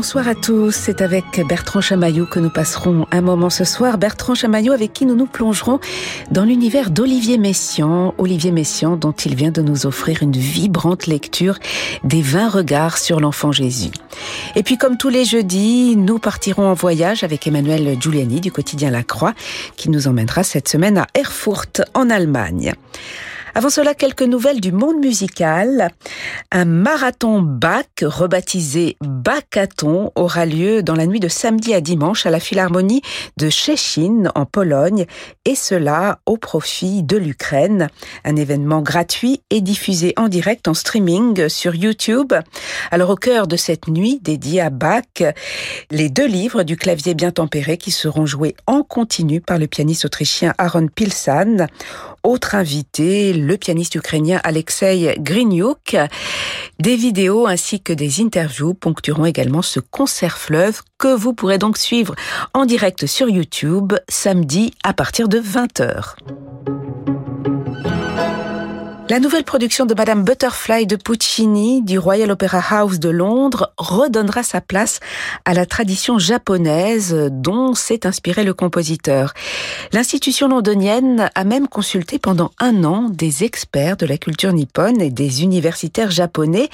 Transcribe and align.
Bonsoir 0.00 0.28
à 0.28 0.34
tous, 0.34 0.70
c'est 0.70 1.02
avec 1.02 1.46
Bertrand 1.46 1.82
Chamaillot 1.82 2.24
que 2.24 2.38
nous 2.38 2.48
passerons 2.48 3.06
un 3.10 3.20
moment 3.20 3.50
ce 3.50 3.64
soir. 3.64 3.98
Bertrand 3.98 4.34
Chamaillot 4.34 4.72
avec 4.72 4.94
qui 4.94 5.04
nous 5.04 5.14
nous 5.14 5.26
plongerons 5.26 5.78
dans 6.30 6.44
l'univers 6.44 6.88
d'Olivier 6.88 7.36
Messiaen. 7.36 8.14
Olivier 8.16 8.50
Messiaen 8.50 8.96
dont 8.96 9.12
il 9.12 9.34
vient 9.34 9.50
de 9.50 9.60
nous 9.60 9.84
offrir 9.84 10.22
une 10.22 10.32
vibrante 10.32 11.06
lecture 11.06 11.58
des 12.02 12.22
20 12.22 12.48
regards 12.48 12.96
sur 12.96 13.20
l'enfant 13.20 13.52
Jésus. 13.52 13.90
Et 14.56 14.62
puis 14.62 14.78
comme 14.78 14.96
tous 14.96 15.10
les 15.10 15.26
jeudis, 15.26 15.96
nous 15.96 16.18
partirons 16.18 16.68
en 16.68 16.74
voyage 16.74 17.22
avec 17.22 17.46
Emmanuel 17.46 18.00
Giuliani 18.00 18.40
du 18.40 18.50
quotidien 18.50 18.90
La 18.90 19.02
Croix 19.02 19.34
qui 19.76 19.90
nous 19.90 20.08
emmènera 20.08 20.44
cette 20.44 20.68
semaine 20.68 20.96
à 20.96 21.08
Erfurt 21.12 21.82
en 21.92 22.08
Allemagne. 22.08 22.72
Avant 23.54 23.68
cela, 23.68 23.94
quelques 23.94 24.22
nouvelles 24.22 24.60
du 24.60 24.70
monde 24.70 24.98
musical. 24.98 25.90
Un 26.52 26.64
marathon 26.64 27.42
Bach, 27.42 27.84
rebaptisé 28.00 28.96
Bacathon, 29.00 30.12
aura 30.14 30.46
lieu 30.46 30.82
dans 30.84 30.94
la 30.94 31.06
nuit 31.06 31.18
de 31.18 31.28
samedi 31.28 31.74
à 31.74 31.80
dimanche 31.80 32.26
à 32.26 32.30
la 32.30 32.38
Philharmonie 32.38 33.02
de 33.36 33.50
Szczecin, 33.50 34.30
en 34.36 34.46
Pologne, 34.46 35.06
et 35.44 35.56
cela 35.56 36.20
au 36.26 36.36
profit 36.36 37.02
de 37.02 37.16
l'Ukraine. 37.16 37.88
Un 38.24 38.36
événement 38.36 38.82
gratuit 38.82 39.42
et 39.50 39.60
diffusé 39.60 40.14
en 40.16 40.28
direct 40.28 40.68
en 40.68 40.74
streaming 40.74 41.48
sur 41.48 41.74
YouTube. 41.74 42.32
Alors 42.92 43.10
au 43.10 43.16
cœur 43.16 43.48
de 43.48 43.56
cette 43.56 43.88
nuit 43.88 44.20
dédiée 44.22 44.60
à 44.60 44.70
Bach, 44.70 45.02
les 45.90 46.08
deux 46.08 46.26
livres 46.26 46.62
du 46.62 46.76
clavier 46.76 47.14
bien 47.14 47.32
tempéré 47.32 47.78
qui 47.78 47.90
seront 47.90 48.26
joués 48.26 48.54
en 48.66 48.84
continu 48.84 49.40
par 49.40 49.58
le 49.58 49.66
pianiste 49.66 50.04
autrichien 50.04 50.54
Aaron 50.56 50.86
Pilsan. 50.86 51.66
Autre 52.22 52.54
invité, 52.54 53.32
le 53.44 53.56
pianiste 53.56 53.94
ukrainien 53.94 54.40
Alexei 54.44 55.14
Grinyuk. 55.18 55.96
Des 56.78 56.96
vidéos 56.96 57.46
ainsi 57.46 57.80
que 57.80 57.92
des 57.92 58.20
interviews 58.20 58.74
ponctueront 58.74 59.26
également 59.26 59.62
ce 59.62 59.80
concert 59.80 60.38
fleuve 60.38 60.82
que 60.98 61.14
vous 61.14 61.32
pourrez 61.32 61.58
donc 61.58 61.76
suivre 61.76 62.14
en 62.54 62.66
direct 62.66 63.06
sur 63.06 63.28
YouTube 63.28 63.92
samedi 64.08 64.72
à 64.82 64.92
partir 64.92 65.28
de 65.28 65.40
20h. 65.40 66.79
La 69.10 69.18
nouvelle 69.18 69.42
production 69.42 69.86
de 69.86 69.94
Madame 69.94 70.22
Butterfly 70.22 70.86
de 70.86 70.94
Puccini 70.94 71.82
du 71.82 71.98
Royal 71.98 72.30
Opera 72.30 72.62
House 72.70 73.00
de 73.00 73.08
Londres 73.08 73.72
redonnera 73.76 74.44
sa 74.44 74.60
place 74.60 75.00
à 75.44 75.52
la 75.52 75.66
tradition 75.66 76.20
japonaise 76.20 77.12
dont 77.32 77.74
s'est 77.74 78.06
inspiré 78.06 78.44
le 78.44 78.54
compositeur. 78.54 79.34
L'institution 79.92 80.46
londonienne 80.46 81.28
a 81.34 81.42
même 81.42 81.66
consulté 81.66 82.20
pendant 82.20 82.52
un 82.60 82.84
an 82.84 83.08
des 83.10 83.42
experts 83.42 83.96
de 83.96 84.06
la 84.06 84.16
culture 84.16 84.52
nippone 84.52 85.00
et 85.00 85.10
des 85.10 85.42
universitaires 85.42 86.12
japonais. 86.12 86.68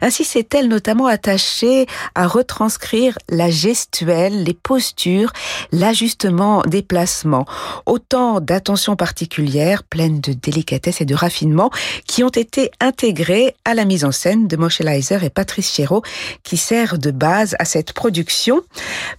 Ainsi 0.00 0.24
s'est-elle 0.24 0.68
notamment 0.68 1.08
attachée 1.08 1.86
à 2.14 2.26
retranscrire 2.26 3.18
la 3.28 3.50
gestuelle, 3.50 4.44
les 4.44 4.54
postures, 4.54 5.34
l'ajustement 5.72 6.62
des 6.62 6.80
placements. 6.80 7.44
Autant 7.84 8.40
d'attention 8.40 8.96
particulière, 8.96 9.82
pleine 9.82 10.22
de 10.22 10.32
délicatesse 10.32 11.02
et 11.02 11.04
de 11.04 11.14
raffinement 11.14 11.70
qui 12.06 12.24
ont 12.24 12.28
été 12.28 12.70
intégrés 12.80 13.54
à 13.64 13.74
la 13.74 13.84
mise 13.84 14.04
en 14.04 14.12
scène 14.12 14.48
de 14.48 14.56
Moshe 14.56 14.80
Leiser 14.80 15.18
et 15.22 15.30
Patrice 15.30 15.72
Chéreau, 15.72 16.02
qui 16.42 16.56
sert 16.56 16.98
de 16.98 17.10
base 17.10 17.56
à 17.58 17.64
cette 17.64 17.92
production. 17.92 18.62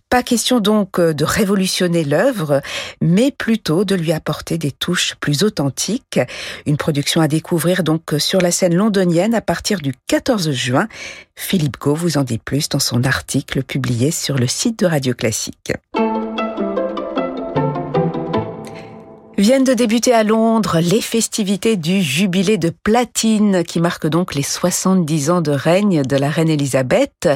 Pas 0.09 0.23
question 0.23 0.59
donc 0.59 0.99
de 0.99 1.23
révolutionner 1.25 2.03
l'œuvre, 2.03 2.61
mais 3.01 3.31
plutôt 3.31 3.83
de 3.83 3.95
lui 3.95 4.11
apporter 4.11 4.57
des 4.57 4.71
touches 4.71 5.15
plus 5.19 5.43
authentiques. 5.43 6.19
Une 6.65 6.77
production 6.77 7.21
à 7.21 7.27
découvrir 7.27 7.83
donc 7.83 8.01
sur 8.19 8.39
la 8.39 8.51
scène 8.51 8.75
londonienne 8.75 9.33
à 9.33 9.41
partir 9.41 9.79
du 9.79 9.93
14 10.07 10.51
juin. 10.51 10.87
Philippe 11.35 11.79
Gau 11.79 11.95
vous 11.95 12.17
en 12.17 12.23
dit 12.23 12.37
plus 12.37 12.69
dans 12.69 12.79
son 12.79 13.03
article 13.03 13.63
publié 13.63 14.11
sur 14.11 14.37
le 14.37 14.47
site 14.47 14.79
de 14.79 14.85
Radio 14.85 15.13
Classique. 15.13 15.73
Viennent 19.35 19.63
de 19.63 19.73
débuter 19.73 20.13
à 20.13 20.23
Londres 20.23 20.77
les 20.79 21.01
festivités 21.01 21.75
du 21.75 22.03
jubilé 22.03 22.59
de 22.59 22.69
platine 22.69 23.63
qui 23.63 23.79
marque 23.79 24.05
donc 24.05 24.35
les 24.35 24.43
70 24.43 25.31
ans 25.31 25.41
de 25.41 25.51
règne 25.51 26.03
de 26.03 26.15
la 26.15 26.29
reine 26.29 26.49
Elisabeth. 26.49 27.27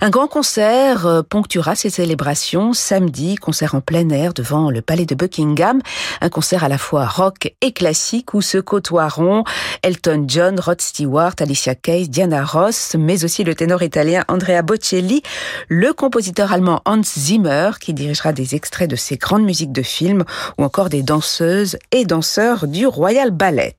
Un 0.00 0.10
grand 0.10 0.28
concert 0.28 1.06
euh, 1.06 1.22
ponctuera 1.22 1.74
ces 1.74 1.90
célébrations 1.90 2.72
samedi, 2.72 3.34
concert 3.34 3.74
en 3.74 3.80
plein 3.80 4.08
air 4.10 4.32
devant 4.32 4.70
le 4.70 4.80
palais 4.80 5.06
de 5.06 5.16
Buckingham, 5.16 5.80
un 6.20 6.28
concert 6.28 6.62
à 6.62 6.68
la 6.68 6.78
fois 6.78 7.04
rock 7.04 7.52
et 7.62 7.72
classique 7.72 8.32
où 8.32 8.40
se 8.40 8.58
côtoieront 8.58 9.42
Elton 9.82 10.26
John, 10.28 10.60
Rod 10.60 10.80
Stewart, 10.80 11.34
Alicia 11.40 11.74
Keys, 11.74 12.06
Diana 12.08 12.44
Ross, 12.44 12.94
mais 12.96 13.24
aussi 13.24 13.42
le 13.42 13.56
ténor 13.56 13.82
italien 13.82 14.24
Andrea 14.28 14.62
Bocelli, 14.62 15.22
le 15.68 15.92
compositeur 15.92 16.52
allemand 16.52 16.80
Hans 16.84 17.02
Zimmer 17.02 17.72
qui 17.80 17.92
dirigera 17.92 18.32
des 18.32 18.54
extraits 18.54 18.88
de 18.88 18.96
ses 18.96 19.16
grandes 19.16 19.44
musiques 19.44 19.72
de 19.72 19.82
films 19.82 20.22
ou 20.58 20.64
encore 20.64 20.90
des 20.90 21.02
danses 21.02 21.23
danseuses 21.24 21.78
et 21.90 22.04
danseurs 22.04 22.66
du 22.66 22.86
Royal 22.86 23.30
Ballet. 23.30 23.78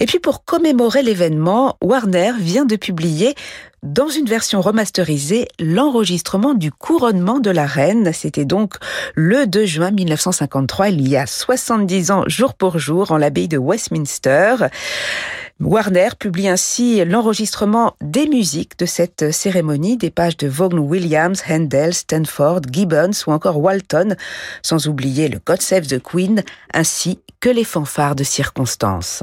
Et 0.00 0.06
puis 0.06 0.18
pour 0.18 0.44
commémorer 0.44 1.02
l'événement, 1.02 1.76
Warner 1.80 2.32
vient 2.40 2.64
de 2.64 2.74
publier 2.74 3.36
dans 3.84 4.08
une 4.08 4.26
version 4.26 4.60
remasterisée 4.60 5.46
l'enregistrement 5.60 6.54
du 6.54 6.72
couronnement 6.72 7.38
de 7.38 7.50
la 7.50 7.64
reine. 7.64 8.12
C'était 8.12 8.44
donc 8.44 8.74
le 9.14 9.46
2 9.46 9.64
juin 9.66 9.92
1953, 9.92 10.88
il 10.88 11.08
y 11.08 11.16
a 11.16 11.26
70 11.26 12.10
ans 12.10 12.24
jour 12.26 12.54
pour 12.54 12.80
jour 12.80 13.12
en 13.12 13.18
l'abbaye 13.18 13.46
de 13.46 13.58
Westminster. 13.58 14.56
Warner 15.60 16.10
publie 16.18 16.48
ainsi 16.48 17.04
l'enregistrement 17.04 17.94
des 18.00 18.26
musiques 18.26 18.76
de 18.78 18.86
cette 18.86 19.30
cérémonie, 19.30 19.96
des 19.96 20.10
pages 20.10 20.36
de 20.36 20.48
Vaughan 20.48 20.78
Williams, 20.78 21.42
Handel, 21.48 21.94
Stanford, 21.94 22.62
Gibbons 22.72 23.24
ou 23.26 23.30
encore 23.30 23.58
Walton, 23.58 24.16
sans 24.62 24.88
oublier 24.88 25.28
le 25.28 25.38
God 25.44 25.62
Save 25.62 25.86
the 25.86 26.02
Queen, 26.02 26.42
ainsi 26.72 27.20
que 27.38 27.50
les 27.50 27.64
fanfares 27.64 28.16
de 28.16 28.24
circonstances. 28.24 29.22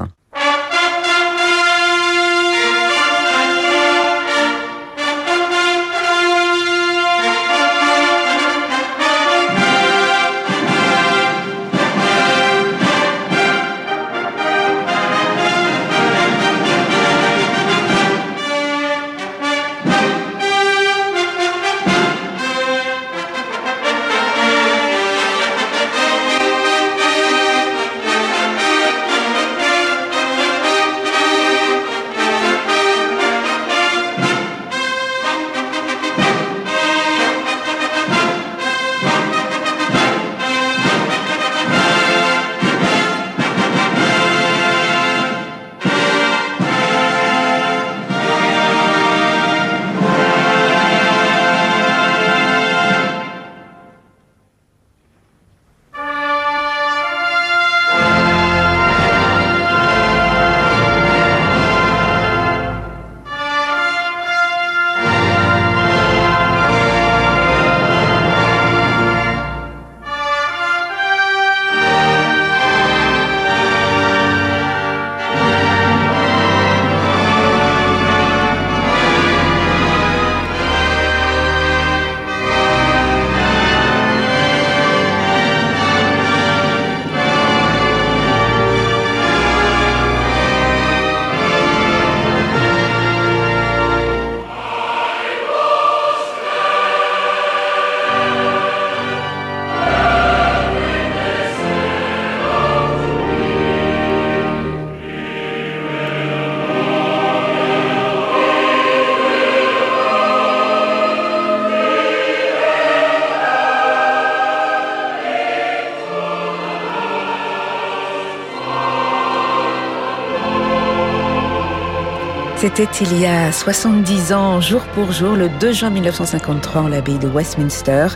C'était 122.62 122.84
il 123.00 123.18
y 123.18 123.26
a 123.26 123.50
70 123.50 124.32
ans, 124.32 124.60
jour 124.60 124.82
pour 124.94 125.10
jour, 125.10 125.34
le 125.34 125.48
2 125.48 125.72
juin 125.72 125.90
1953, 125.90 126.82
en 126.82 126.86
l'abbaye 126.86 127.18
de 127.18 127.26
Westminster, 127.26 128.06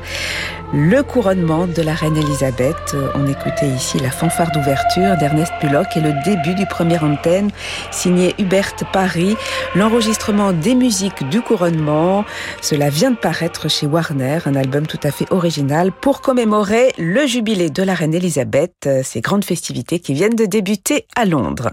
le 0.72 1.02
couronnement 1.02 1.66
de 1.66 1.82
la 1.82 1.94
reine 1.94 2.16
Elisabeth. 2.16 2.94
On 3.16 3.26
écoutait 3.26 3.66
ici 3.66 3.98
la 3.98 4.12
fanfare 4.12 4.52
d'ouverture 4.52 5.16
d'Ernest 5.18 5.52
Bullock 5.60 5.88
et 5.96 6.00
le 6.00 6.12
début 6.24 6.54
du 6.54 6.64
premier 6.64 6.96
antenne 7.00 7.50
signé 7.90 8.36
Hubert 8.38 8.72
Paris, 8.92 9.36
l'enregistrement 9.74 10.52
des 10.52 10.76
musiques 10.76 11.28
du 11.28 11.40
couronnement. 11.40 12.24
Cela 12.62 12.88
vient 12.88 13.10
de 13.10 13.16
paraître 13.16 13.68
chez 13.68 13.88
Warner, 13.88 14.38
un 14.46 14.54
album 14.54 14.86
tout 14.86 15.00
à 15.02 15.10
fait 15.10 15.26
original 15.32 15.90
pour 15.90 16.20
commémorer 16.20 16.92
le 16.98 17.26
jubilé 17.26 17.68
de 17.68 17.82
la 17.82 17.94
reine 17.94 18.14
Elisabeth, 18.14 18.88
ces 19.02 19.20
grandes 19.22 19.44
festivités 19.44 19.98
qui 19.98 20.14
viennent 20.14 20.36
de 20.36 20.46
débuter 20.46 21.08
à 21.16 21.24
Londres. 21.24 21.72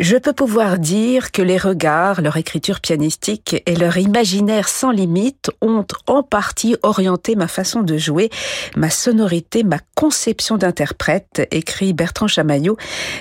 Je 0.00 0.16
peux 0.16 0.32
pouvoir 0.32 0.80
dire 0.80 1.30
que 1.30 1.40
les 1.40 1.56
regards, 1.56 2.20
leur 2.20 2.36
écriture 2.36 2.80
pianistique 2.80 3.62
et 3.64 3.76
leur 3.76 3.96
imaginaire 3.96 4.68
sans 4.68 4.90
limite 4.90 5.52
ont 5.60 5.86
en 6.08 6.24
partie 6.24 6.74
orienté 6.82 7.36
ma 7.36 7.46
façon 7.46 7.82
de 7.82 7.96
jouer, 7.96 8.28
ma 8.74 8.90
sonorité, 8.90 9.62
ma 9.62 9.78
conception 9.94 10.56
d'interprète, 10.56 11.46
écrit 11.52 11.92
Bertrand 11.92 12.26
Chamaillot 12.26 12.76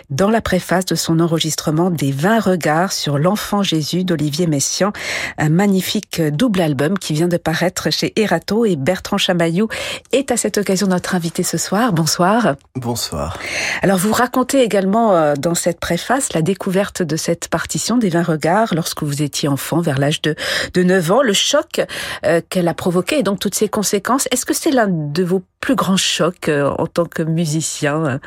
dans 0.10 0.32
la 0.32 0.42
préface 0.42 0.86
de 0.86 0.96
son 0.96 1.20
enregistrement 1.20 1.92
des 1.92 2.12
20 2.12 2.40
regards 2.40 2.92
sur 2.92 3.20
l'enfant 3.20 3.62
Jésus 3.62 4.04
d'Olivier 4.04 4.48
Messiaen, 4.48 4.94
un 5.38 5.50
magnifique 5.50 6.24
double 6.24 6.62
album 6.62 6.98
qui 6.98 7.14
vient 7.14 7.28
de 7.28 7.38
paraître 7.38 7.92
chez 7.92 8.20
Erato 8.20 8.66
et 8.66 8.78
Bertrand 8.78 9.20
Chamaillot 9.20 9.70
est 10.12 10.32
à 10.32 10.38
cette 10.38 10.58
occasion 10.58 10.88
notre 10.88 11.14
invité 11.14 11.44
ce 11.44 11.60
soir. 11.60 11.94
Bonsoir. 11.94 12.56
Bonsoir. 12.76 13.38
Alors 13.84 14.00
vous 14.00 14.12
racontez 14.12 14.64
également 14.64 15.16
euh, 15.16 15.36
dans 15.38 15.54
cette 15.54 15.80
préface 15.80 16.34
la 16.34 16.42
découverte 16.42 16.63
de 16.70 17.16
cette 17.16 17.48
partition 17.50 17.98
des 17.98 18.10
20 18.10 18.24
regards 18.24 18.74
lorsque 18.74 19.04
vous 19.04 19.22
étiez 19.22 19.50
enfant, 19.50 19.82
vers 19.82 20.00
l'âge 20.00 20.22
de, 20.22 20.36
de 20.74 20.84
9 20.84 21.12
ans, 21.12 21.22
le 21.22 21.34
choc 21.34 21.82
euh, 22.26 22.42
qu'elle 22.50 22.68
a 22.68 22.74
provoqué 22.74 23.20
et 23.20 23.24
donc 23.24 23.40
toutes 23.40 23.56
ses 23.56 23.70
conséquences. 23.70 24.28
Est-ce 24.32 24.46
que 24.46 24.54
c'est 24.54 24.72
l'un 24.72 24.88
de 24.88 25.24
vos 25.24 25.44
plus 25.60 25.76
grands 25.76 25.98
chocs 25.98 26.50
euh, 26.50 26.70
en 26.78 26.88
tant 26.88 27.06
que 27.06 27.22
musicien, 27.22 28.06
euh, 28.06 28.18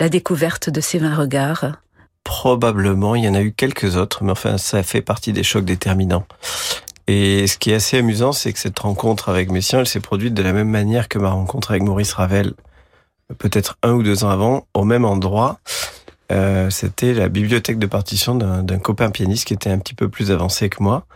la 0.00 0.08
découverte 0.08 0.68
de 0.70 0.80
ces 0.80 0.98
20 0.98 1.14
regards? 1.14 1.72
Probablement, 2.24 3.14
il 3.14 3.24
y 3.24 3.28
en 3.28 3.34
a 3.34 3.40
eu 3.40 3.52
quelques 3.52 3.96
autres, 3.96 4.24
mais 4.24 4.32
enfin, 4.32 4.58
ça 4.58 4.82
fait 4.82 5.02
partie 5.02 5.32
des 5.32 5.42
chocs 5.42 5.64
déterminants. 5.64 6.26
Et 7.06 7.46
ce 7.46 7.56
qui 7.56 7.70
est 7.70 7.74
assez 7.74 7.98
amusant, 7.98 8.32
c'est 8.32 8.52
que 8.52 8.58
cette 8.58 8.78
rencontre 8.78 9.28
avec 9.28 9.50
Messiaen, 9.50 9.80
elle 9.80 9.86
s'est 9.86 10.00
produite 10.00 10.34
de 10.34 10.42
la 10.42 10.52
même 10.52 10.68
manière 10.68 11.08
que 11.08 11.18
ma 11.18 11.30
rencontre 11.30 11.70
avec 11.70 11.82
Maurice 11.82 12.14
Ravel, 12.14 12.54
peut-être 13.38 13.78
un 13.82 13.92
ou 13.92 14.02
deux 14.02 14.24
ans 14.24 14.30
avant, 14.30 14.66
au 14.74 14.84
même 14.84 15.04
endroit. 15.04 15.60
Euh, 16.32 16.70
c'était 16.70 17.14
la 17.14 17.28
bibliothèque 17.28 17.78
de 17.78 17.86
partition 17.86 18.34
d'un 18.34 18.78
copain 18.78 19.10
pianiste 19.10 19.46
qui 19.46 19.54
était 19.54 19.70
un 19.70 19.78
petit 19.78 19.94
peu 19.94 20.08
plus 20.08 20.30
avancé 20.32 20.68
que 20.68 20.82
moi 20.82 21.06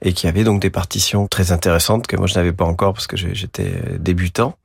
et 0.00 0.12
qui 0.12 0.26
avait 0.26 0.44
donc 0.44 0.62
des 0.62 0.70
partitions 0.70 1.26
très 1.26 1.52
intéressantes 1.52 2.06
que 2.06 2.16
moi 2.16 2.26
je 2.26 2.34
n'avais 2.34 2.52
pas 2.52 2.64
encore 2.64 2.94
parce 2.94 3.06
que 3.06 3.16
j'étais 3.16 3.72
débutant. 3.98 4.56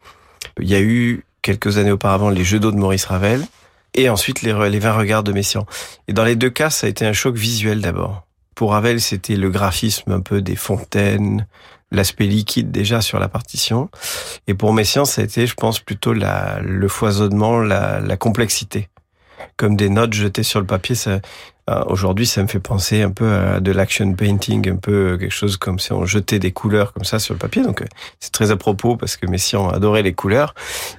Il 0.60 0.70
y 0.70 0.76
a 0.76 0.82
eu 0.82 1.26
quelques 1.42 1.78
années 1.78 1.92
auparavant 1.92 2.30
les 2.30 2.44
Jeux 2.44 2.60
d'eau 2.60 2.72
de 2.72 2.78
Maurice 2.78 3.06
Ravel 3.06 3.46
et 3.94 4.10
ensuite 4.10 4.42
les, 4.42 4.54
les 4.70 4.80
20 4.80 4.94
regards 4.94 5.24
de 5.24 5.34
Messiaen. 5.34 5.66
Et 6.08 6.14
dans 6.14 6.24
les 6.24 6.36
deux 6.36 6.50
cas, 6.50 6.70
ça 6.70 6.88
a 6.88 6.90
été 6.90 7.06
un 7.06 7.14
choc 7.14 7.36
visuel 7.36 7.82
d'abord. 7.82 8.26
Pour 8.56 8.72
Ravel, 8.72 9.02
c'était 9.02 9.36
le 9.36 9.50
graphisme 9.50 10.12
un 10.12 10.22
peu 10.22 10.42
des 10.42 10.56
fontaines, 10.56 11.48
l'aspect 11.92 12.26
liquide 12.26 12.72
déjà 12.72 13.02
sur 13.02 13.20
la 13.20 13.28
partition. 13.28 13.90
Et 14.48 14.54
pour 14.54 14.74
Messiaen, 14.74 15.04
ça 15.04 15.22
a 15.22 15.26
été, 15.26 15.48
je 15.48 15.56
pense, 15.56 15.80
plutôt 15.80 16.14
la, 16.14 16.60
le 16.62 16.88
foisonnement, 16.88 17.60
la, 17.60 18.00
la 18.00 18.18
complexité 18.18 18.88
comme 19.58 19.76
des 19.76 19.90
notes 19.90 20.14
jetées 20.14 20.44
sur 20.44 20.60
le 20.60 20.66
papier. 20.66 20.96
Ça, 20.96 21.20
euh, 21.70 21.84
aujourd'hui, 21.88 22.26
ça 22.26 22.42
me 22.42 22.48
fait 22.48 22.60
penser 22.60 23.02
un 23.02 23.12
peu 23.12 23.32
à 23.32 23.60
de 23.60 23.72
l'action 23.72 24.14
painting, 24.14 24.70
un 24.70 24.76
peu 24.76 25.18
quelque 25.20 25.34
chose 25.34 25.58
comme 25.58 25.80
si 25.80 25.94
on 25.94 26.06
jetait 26.06 26.40
des 26.40 26.52
couleurs 26.52 26.92
comme 26.94 27.04
ça 27.04 27.20
sur 27.20 27.34
le 27.34 27.40
papier. 27.40 27.62
Donc, 27.64 27.82
euh, 27.82 27.86
c'est 28.20 28.32
très 28.32 28.52
à 28.52 28.58
propos 28.58 28.98
parce 28.98 29.16
que 29.16 29.28
Messiaen 29.28 29.70
adorait 29.70 30.04
les 30.04 30.14
couleurs. 30.14 30.56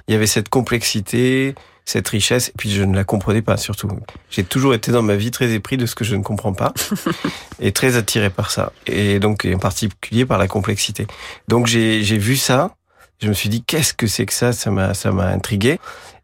Il 0.07 0.13
y 0.13 0.15
avait 0.15 0.27
cette 0.27 0.49
complexité, 0.49 1.53
cette 1.85 2.07
richesse, 2.07 2.49
et 2.49 2.53
puis 2.57 2.71
je 2.71 2.83
ne 2.83 2.95
la 2.95 3.03
comprenais 3.03 3.41
pas 3.41 3.57
surtout. 3.57 3.89
J'ai 4.29 4.43
toujours 4.43 4.73
été 4.73 4.91
dans 4.91 5.01
ma 5.01 5.15
vie 5.15 5.31
très 5.31 5.51
épris 5.51 5.77
de 5.77 5.85
ce 5.85 5.95
que 5.95 6.05
je 6.05 6.15
ne 6.15 6.23
comprends 6.23 6.53
pas 6.53 6.73
et 7.59 7.71
très 7.71 7.97
attiré 7.97 8.29
par 8.29 8.51
ça. 8.51 8.71
Et 8.87 9.19
donc, 9.19 9.45
en 9.51 9.59
particulier 9.59 10.25
par 10.25 10.37
la 10.37 10.47
complexité. 10.47 11.07
Donc, 11.47 11.67
j'ai 11.67 12.17
vu 12.17 12.37
ça. 12.37 12.75
Je 13.21 13.27
me 13.27 13.33
suis 13.33 13.49
dit, 13.49 13.63
qu'est-ce 13.63 13.93
que 13.93 14.07
c'est 14.07 14.25
que 14.25 14.33
ça? 14.33 14.51
Ça 14.53 14.71
m'a, 14.71 14.93
ça 14.93 15.11
m'a 15.11 15.27
intrigué. 15.27 15.79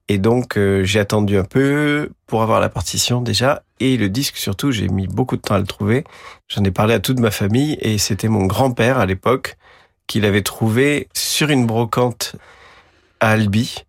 Et 0.09 0.17
donc 0.17 0.57
euh, 0.57 0.83
j'ai 0.83 0.99
attendu 0.99 1.37
un 1.37 1.43
peu 1.43 2.09
pour 2.25 2.41
avoir 2.41 2.59
la 2.59 2.67
partition 2.67 3.21
déjà 3.21 3.63
et 3.79 3.95
le 3.95 4.09
disque 4.09 4.37
surtout, 4.37 4.71
j'ai 4.71 4.89
mis 4.89 5.07
beaucoup 5.07 5.37
de 5.37 5.41
temps 5.41 5.53
à 5.53 5.59
le 5.59 5.67
trouver. 5.67 6.03
J'en 6.47 6.63
ai 6.63 6.71
parlé 6.71 6.95
à 6.95 6.99
toute 6.99 7.19
ma 7.19 7.31
famille 7.31 7.77
et 7.79 7.99
c'était 7.99 8.27
mon 8.27 8.45
grand-père 8.45 8.97
à 8.97 9.05
l'époque 9.05 9.55
qui 10.07 10.19
l'avait 10.19 10.41
trouvé 10.41 11.07
sur 11.13 11.49
une 11.49 11.67
brocante 11.67 12.35
à 13.19 13.29
Albi 13.29 13.85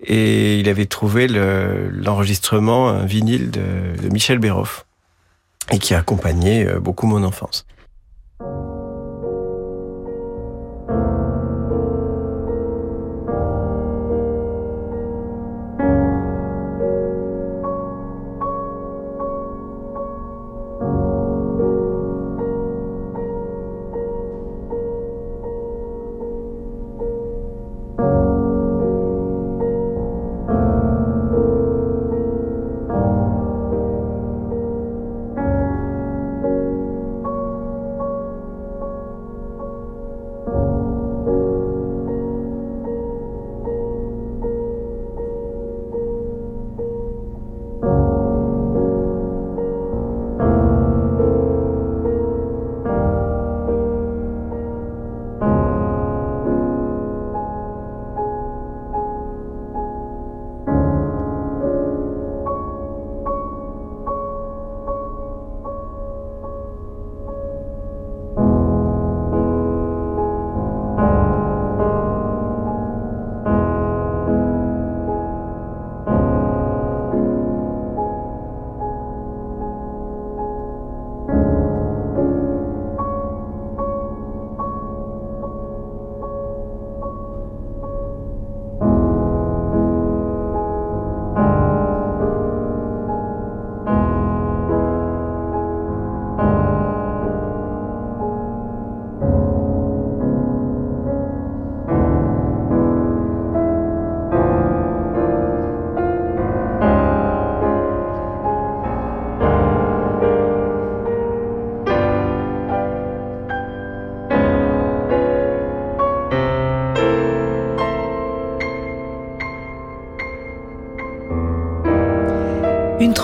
et 0.00 0.58
il 0.58 0.68
avait 0.68 0.86
trouvé 0.86 1.28
l'enregistrement 1.28 2.88
un 2.88 3.06
vinyle 3.06 3.52
de, 3.52 3.96
de 4.02 4.08
Michel 4.08 4.38
Béroff 4.38 4.86
et 5.70 5.78
qui 5.78 5.94
a 5.94 5.98
accompagné 5.98 6.66
euh, 6.66 6.80
beaucoup 6.80 7.06
mon 7.06 7.22
enfance. 7.22 7.64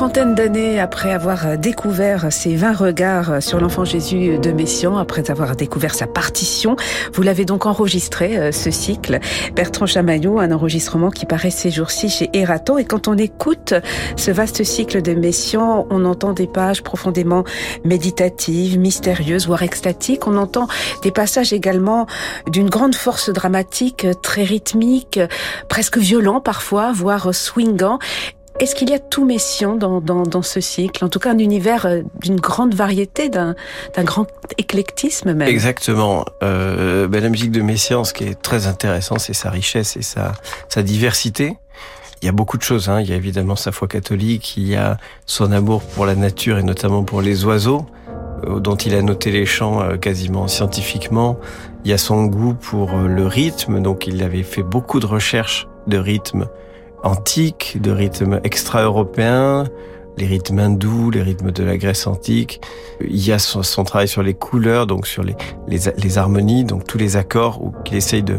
Trentaine 0.00 0.34
d'années 0.34 0.80
après 0.80 1.12
avoir 1.12 1.58
découvert 1.58 2.32
ces 2.32 2.56
20 2.56 2.72
regards 2.72 3.42
sur 3.42 3.60
l'enfant 3.60 3.84
Jésus 3.84 4.38
de 4.38 4.50
Messian, 4.50 4.96
après 4.96 5.30
avoir 5.30 5.56
découvert 5.56 5.94
sa 5.94 6.06
partition, 6.06 6.76
vous 7.12 7.20
l'avez 7.20 7.44
donc 7.44 7.66
enregistré, 7.66 8.38
euh, 8.38 8.50
ce 8.50 8.70
cycle. 8.70 9.18
Bertrand 9.54 9.84
Chamaillot, 9.84 10.38
un 10.38 10.52
enregistrement 10.52 11.10
qui 11.10 11.26
paraît 11.26 11.50
ces 11.50 11.70
jours-ci 11.70 12.08
chez 12.08 12.30
Erato. 12.32 12.78
Et 12.78 12.86
quand 12.86 13.08
on 13.08 13.18
écoute 13.18 13.74
ce 14.16 14.30
vaste 14.30 14.64
cycle 14.64 15.02
de 15.02 15.12
Messian, 15.12 15.86
on 15.90 16.06
entend 16.06 16.32
des 16.32 16.46
pages 16.46 16.82
profondément 16.82 17.44
méditatives, 17.84 18.78
mystérieuses, 18.78 19.46
voire 19.46 19.62
extatiques. 19.62 20.26
On 20.26 20.38
entend 20.38 20.66
des 21.02 21.10
passages 21.10 21.52
également 21.52 22.06
d'une 22.46 22.70
grande 22.70 22.94
force 22.94 23.28
dramatique, 23.28 24.06
très 24.22 24.44
rythmique, 24.44 25.20
presque 25.68 25.98
violent 25.98 26.40
parfois, 26.40 26.90
voire 26.90 27.34
swingant. 27.34 27.98
Est-ce 28.60 28.74
qu'il 28.74 28.90
y 28.90 28.92
a 28.92 28.98
tout 28.98 29.24
Messiaen 29.24 29.76
dans, 29.76 30.02
dans, 30.02 30.24
dans, 30.24 30.42
ce 30.42 30.60
cycle? 30.60 31.02
En 31.02 31.08
tout 31.08 31.18
cas, 31.18 31.30
un 31.30 31.38
univers 31.38 31.86
euh, 31.86 32.02
d'une 32.20 32.38
grande 32.38 32.74
variété, 32.74 33.30
d'un 33.30 33.54
grand 34.00 34.26
éclectisme 34.58 35.32
même. 35.32 35.48
Exactement. 35.48 36.26
Euh, 36.42 37.08
ben, 37.08 37.22
la 37.22 37.30
musique 37.30 37.52
de 37.52 37.62
Messiaen, 37.62 38.04
ce 38.04 38.12
qui 38.12 38.24
est 38.24 38.40
très 38.40 38.66
intéressant, 38.66 39.18
c'est 39.18 39.32
sa 39.32 39.48
richesse 39.48 39.96
et 39.96 40.02
sa, 40.02 40.32
sa 40.68 40.82
diversité. 40.82 41.56
Il 42.20 42.26
y 42.26 42.28
a 42.28 42.32
beaucoup 42.32 42.58
de 42.58 42.62
choses. 42.62 42.90
Hein. 42.90 43.00
Il 43.00 43.08
y 43.08 43.14
a 43.14 43.16
évidemment 43.16 43.56
sa 43.56 43.72
foi 43.72 43.88
catholique, 43.88 44.58
il 44.58 44.68
y 44.68 44.76
a 44.76 44.98
son 45.24 45.52
amour 45.52 45.80
pour 45.80 46.04
la 46.04 46.14
nature 46.14 46.58
et 46.58 46.62
notamment 46.62 47.02
pour 47.02 47.22
les 47.22 47.46
oiseaux, 47.46 47.86
euh, 48.46 48.60
dont 48.60 48.76
il 48.76 48.94
a 48.94 49.00
noté 49.00 49.30
les 49.30 49.46
chants 49.46 49.80
euh, 49.80 49.96
quasiment 49.96 50.48
scientifiquement. 50.48 51.38
Il 51.86 51.90
y 51.90 51.94
a 51.94 51.98
son 51.98 52.26
goût 52.26 52.52
pour 52.52 52.94
le 52.94 53.26
rythme, 53.26 53.80
donc 53.80 54.06
il 54.06 54.22
avait 54.22 54.42
fait 54.42 54.62
beaucoup 54.62 55.00
de 55.00 55.06
recherches 55.06 55.66
de 55.86 55.96
rythme 55.96 56.46
antiques, 57.02 57.78
de 57.80 57.90
rythmes 57.90 58.40
extra-européens, 58.44 59.64
les 60.20 60.26
rythmes 60.26 60.58
hindous, 60.58 61.10
les 61.10 61.22
rythmes 61.22 61.50
de 61.50 61.64
la 61.64 61.76
Grèce 61.78 62.06
antique. 62.06 62.60
Il 63.00 63.24
y 63.24 63.32
a 63.32 63.38
son, 63.38 63.84
travail 63.84 64.08
sur 64.08 64.22
les 64.22 64.34
couleurs, 64.34 64.86
donc 64.86 65.06
sur 65.06 65.22
les, 65.22 65.34
les, 65.68 66.18
harmonies, 66.18 66.64
donc 66.64 66.86
tous 66.86 66.98
les 66.98 67.16
accords, 67.16 67.62
où 67.62 67.72
il 67.90 67.96
essaye 67.96 68.22
de 68.22 68.38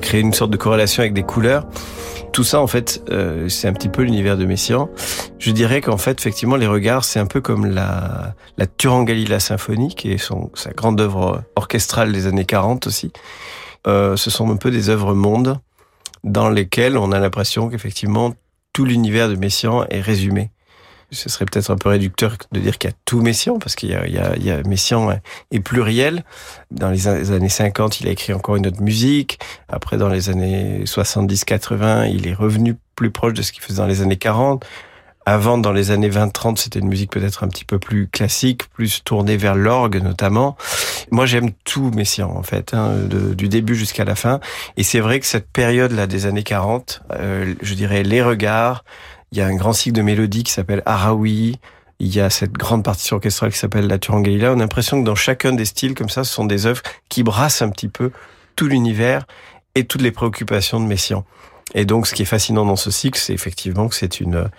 créer 0.00 0.20
une 0.20 0.32
sorte 0.32 0.50
de 0.50 0.56
corrélation 0.56 1.02
avec 1.02 1.12
des 1.12 1.22
couleurs. 1.22 1.66
Tout 2.32 2.44
ça, 2.44 2.60
en 2.60 2.66
fait, 2.66 3.02
euh, 3.10 3.48
c'est 3.48 3.66
un 3.68 3.72
petit 3.72 3.88
peu 3.88 4.02
l'univers 4.02 4.36
de 4.36 4.46
Messiaen. 4.46 4.88
Je 5.38 5.50
dirais 5.50 5.80
qu'en 5.80 5.96
fait, 5.96 6.18
effectivement, 6.18 6.56
les 6.56 6.68
regards, 6.68 7.04
c'est 7.04 7.18
un 7.18 7.26
peu 7.26 7.40
comme 7.40 7.66
la, 7.66 8.34
la 8.56 8.66
Turangalila 8.66 9.40
symphonie, 9.40 9.94
qui 9.94 10.12
est 10.12 10.18
son, 10.18 10.50
sa 10.54 10.70
grande 10.70 11.00
œuvre 11.00 11.42
orchestrale 11.56 12.12
des 12.12 12.26
années 12.26 12.44
40 12.44 12.86
aussi. 12.86 13.12
Euh, 13.86 14.16
ce 14.16 14.30
sont 14.30 14.50
un 14.50 14.56
peu 14.56 14.70
des 14.70 14.90
œuvres 14.90 15.14
mondes 15.14 15.58
dans 16.24 16.48
lesquels 16.48 16.96
on 16.96 17.12
a 17.12 17.18
l'impression 17.18 17.68
qu'effectivement 17.68 18.34
tout 18.72 18.84
l'univers 18.84 19.28
de 19.28 19.36
Messiaen 19.36 19.86
est 19.90 20.00
résumé. 20.00 20.50
Ce 21.12 21.28
serait 21.28 21.44
peut-être 21.44 21.70
un 21.70 21.76
peu 21.76 21.88
réducteur 21.88 22.36
de 22.52 22.60
dire 22.60 22.78
qu'il 22.78 22.88
y 22.88 22.92
a 22.92 22.96
tout 23.04 23.20
Messiaen, 23.20 23.58
parce 23.58 23.74
qu'il 23.74 23.90
y 23.90 23.94
a, 23.94 24.06
il 24.06 24.14
y 24.14 24.18
a, 24.18 24.36
il 24.36 24.44
y 24.44 24.50
a 24.50 24.62
Messiaen 24.62 25.20
est 25.50 25.60
pluriel. 25.60 26.24
Dans 26.70 26.90
les 26.90 27.08
années 27.08 27.48
50, 27.48 28.00
il 28.00 28.06
a 28.06 28.12
écrit 28.12 28.32
encore 28.32 28.54
une 28.54 28.68
autre 28.68 28.80
musique. 28.80 29.40
Après, 29.68 29.96
dans 29.96 30.08
les 30.08 30.30
années 30.30 30.84
70-80, 30.84 32.12
il 32.14 32.28
est 32.28 32.34
revenu 32.34 32.76
plus 32.94 33.10
proche 33.10 33.32
de 33.32 33.42
ce 33.42 33.50
qu'il 33.50 33.62
faisait 33.62 33.78
dans 33.78 33.88
les 33.88 34.02
années 34.02 34.18
40. 34.18 34.64
Avant, 35.30 35.58
dans 35.58 35.70
les 35.70 35.92
années 35.92 36.10
20-30, 36.10 36.56
c'était 36.56 36.80
une 36.80 36.88
musique 36.88 37.12
peut-être 37.12 37.44
un 37.44 37.48
petit 37.48 37.64
peu 37.64 37.78
plus 37.78 38.08
classique, 38.08 38.68
plus 38.70 39.04
tournée 39.04 39.36
vers 39.36 39.54
l'orgue 39.54 40.02
notamment. 40.02 40.56
Moi, 41.12 41.24
j'aime 41.24 41.52
tout 41.62 41.92
Messiaen, 41.94 42.26
en 42.26 42.42
fait, 42.42 42.74
hein, 42.74 42.94
du 43.06 43.48
début 43.48 43.76
jusqu'à 43.76 44.04
la 44.04 44.16
fin. 44.16 44.40
Et 44.76 44.82
c'est 44.82 44.98
vrai 44.98 45.20
que 45.20 45.26
cette 45.26 45.48
période-là 45.48 46.08
des 46.08 46.26
années 46.26 46.42
40, 46.42 47.02
euh, 47.12 47.54
je 47.62 47.74
dirais 47.74 48.02
les 48.02 48.24
regards, 48.24 48.82
il 49.30 49.38
y 49.38 49.40
a 49.40 49.46
un 49.46 49.54
grand 49.54 49.72
cycle 49.72 49.94
de 49.94 50.02
mélodies 50.02 50.42
qui 50.42 50.50
s'appelle 50.50 50.82
Araoui, 50.84 51.60
il 52.00 52.12
y 52.12 52.18
a 52.18 52.28
cette 52.28 52.54
grande 52.54 52.82
partition 52.82 53.14
orchestrale 53.14 53.52
qui 53.52 53.58
s'appelle 53.58 53.86
La 53.86 54.00
Turangalila. 54.00 54.50
On 54.50 54.56
a 54.56 54.56
l'impression 54.56 55.00
que 55.00 55.06
dans 55.06 55.14
chacun 55.14 55.52
des 55.52 55.64
styles 55.64 55.94
comme 55.94 56.08
ça, 56.08 56.24
ce 56.24 56.32
sont 56.32 56.44
des 56.44 56.66
œuvres 56.66 56.82
qui 57.08 57.22
brassent 57.22 57.62
un 57.62 57.70
petit 57.70 57.88
peu 57.88 58.10
tout 58.56 58.66
l'univers 58.66 59.28
et 59.76 59.84
toutes 59.84 60.02
les 60.02 60.10
préoccupations 60.10 60.80
de 60.80 60.86
Messiaen. 60.86 61.24
Et 61.76 61.84
donc, 61.84 62.08
ce 62.08 62.14
qui 62.14 62.22
est 62.22 62.26
fascinant 62.26 62.66
dans 62.66 62.74
ce 62.74 62.90
cycle, 62.90 63.16
c'est 63.16 63.32
effectivement 63.32 63.86
que 63.86 63.94
c'est 63.94 64.18
une, 64.18 64.50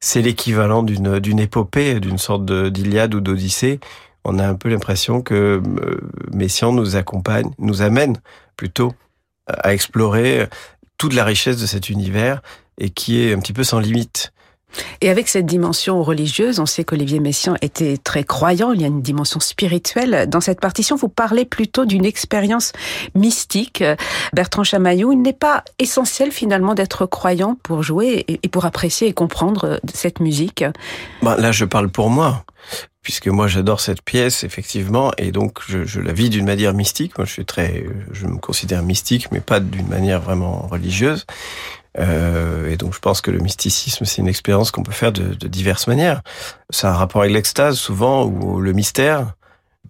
c'est 0.00 0.22
l'équivalent 0.22 0.82
d'une 0.82 1.18
d'une 1.18 1.38
épopée, 1.38 2.00
d'une 2.00 2.18
sorte 2.18 2.44
d'Iliade 2.44 3.14
ou 3.14 3.20
d'Odyssée. 3.20 3.80
On 4.24 4.38
a 4.38 4.46
un 4.46 4.54
peu 4.54 4.68
l'impression 4.68 5.22
que 5.22 5.62
euh, 5.62 6.00
Messiaen 6.32 6.72
nous 6.72 6.96
accompagne, 6.96 7.50
nous 7.58 7.82
amène 7.82 8.16
plutôt 8.56 8.92
à 9.46 9.72
explorer 9.72 10.46
toute 10.98 11.14
la 11.14 11.24
richesse 11.24 11.56
de 11.58 11.66
cet 11.66 11.88
univers 11.88 12.42
et 12.76 12.90
qui 12.90 13.22
est 13.22 13.32
un 13.32 13.38
petit 13.38 13.52
peu 13.52 13.64
sans 13.64 13.78
limite. 13.78 14.27
Et 15.00 15.10
avec 15.10 15.28
cette 15.28 15.46
dimension 15.46 16.02
religieuse, 16.02 16.58
on 16.58 16.66
sait 16.66 16.82
qu'Olivier 16.84 17.20
Messiaen 17.20 17.56
était 17.62 17.96
très 17.98 18.24
croyant, 18.24 18.72
il 18.72 18.80
y 18.80 18.84
a 18.84 18.88
une 18.88 19.02
dimension 19.02 19.38
spirituelle. 19.38 20.28
Dans 20.28 20.40
cette 20.40 20.60
partition, 20.60 20.96
vous 20.96 21.08
parlez 21.08 21.44
plutôt 21.44 21.84
d'une 21.84 22.04
expérience 22.04 22.72
mystique. 23.14 23.84
Bertrand 24.32 24.64
Chamaillou, 24.64 25.12
il 25.12 25.22
n'est 25.22 25.32
pas 25.32 25.62
essentiel 25.78 26.32
finalement 26.32 26.74
d'être 26.74 27.06
croyant 27.06 27.56
pour 27.62 27.82
jouer 27.82 28.24
et 28.28 28.48
pour 28.48 28.64
apprécier 28.64 29.08
et 29.08 29.12
comprendre 29.12 29.80
cette 29.92 30.18
musique. 30.18 30.64
Bah, 31.22 31.36
là, 31.38 31.52
je 31.52 31.64
parle 31.64 31.88
pour 31.88 32.10
moi 32.10 32.44
puisque 33.02 33.28
moi 33.28 33.46
j'adore 33.46 33.80
cette 33.80 34.02
pièce 34.02 34.44
effectivement 34.44 35.12
et 35.16 35.32
donc 35.32 35.60
je, 35.66 36.00
la 36.00 36.12
vis 36.12 36.30
d'une 36.30 36.44
manière 36.44 36.74
mystique. 36.74 37.16
Moi 37.16 37.24
je 37.24 37.32
suis 37.32 37.44
très, 37.44 37.84
je 38.12 38.26
me 38.26 38.38
considère 38.38 38.82
mystique, 38.82 39.30
mais 39.32 39.40
pas 39.40 39.60
d'une 39.60 39.88
manière 39.88 40.20
vraiment 40.20 40.66
religieuse. 40.66 41.24
Euh, 41.98 42.70
et 42.70 42.76
donc 42.76 42.94
je 42.94 42.98
pense 42.98 43.20
que 43.20 43.30
le 43.30 43.38
mysticisme, 43.38 44.04
c'est 44.04 44.20
une 44.20 44.28
expérience 44.28 44.70
qu'on 44.70 44.82
peut 44.82 44.92
faire 44.92 45.12
de, 45.12 45.34
diverses 45.48 45.86
manières. 45.86 46.22
C'est 46.70 46.86
un 46.86 46.92
rapport 46.92 47.22
avec 47.22 47.32
l'extase 47.32 47.78
souvent, 47.78 48.24
ou 48.24 48.60
le 48.60 48.72
mystère, 48.72 49.34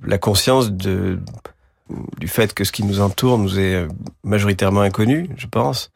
la 0.04 0.18
conscience 0.18 0.70
de, 0.70 1.18
du 2.18 2.28
fait 2.28 2.54
que 2.54 2.64
ce 2.64 2.72
qui 2.72 2.84
nous 2.84 3.00
entoure 3.00 3.38
nous 3.38 3.58
est 3.58 3.86
majoritairement 4.24 4.82
inconnu, 4.82 5.28
je 5.36 5.46
pense, 5.46 5.90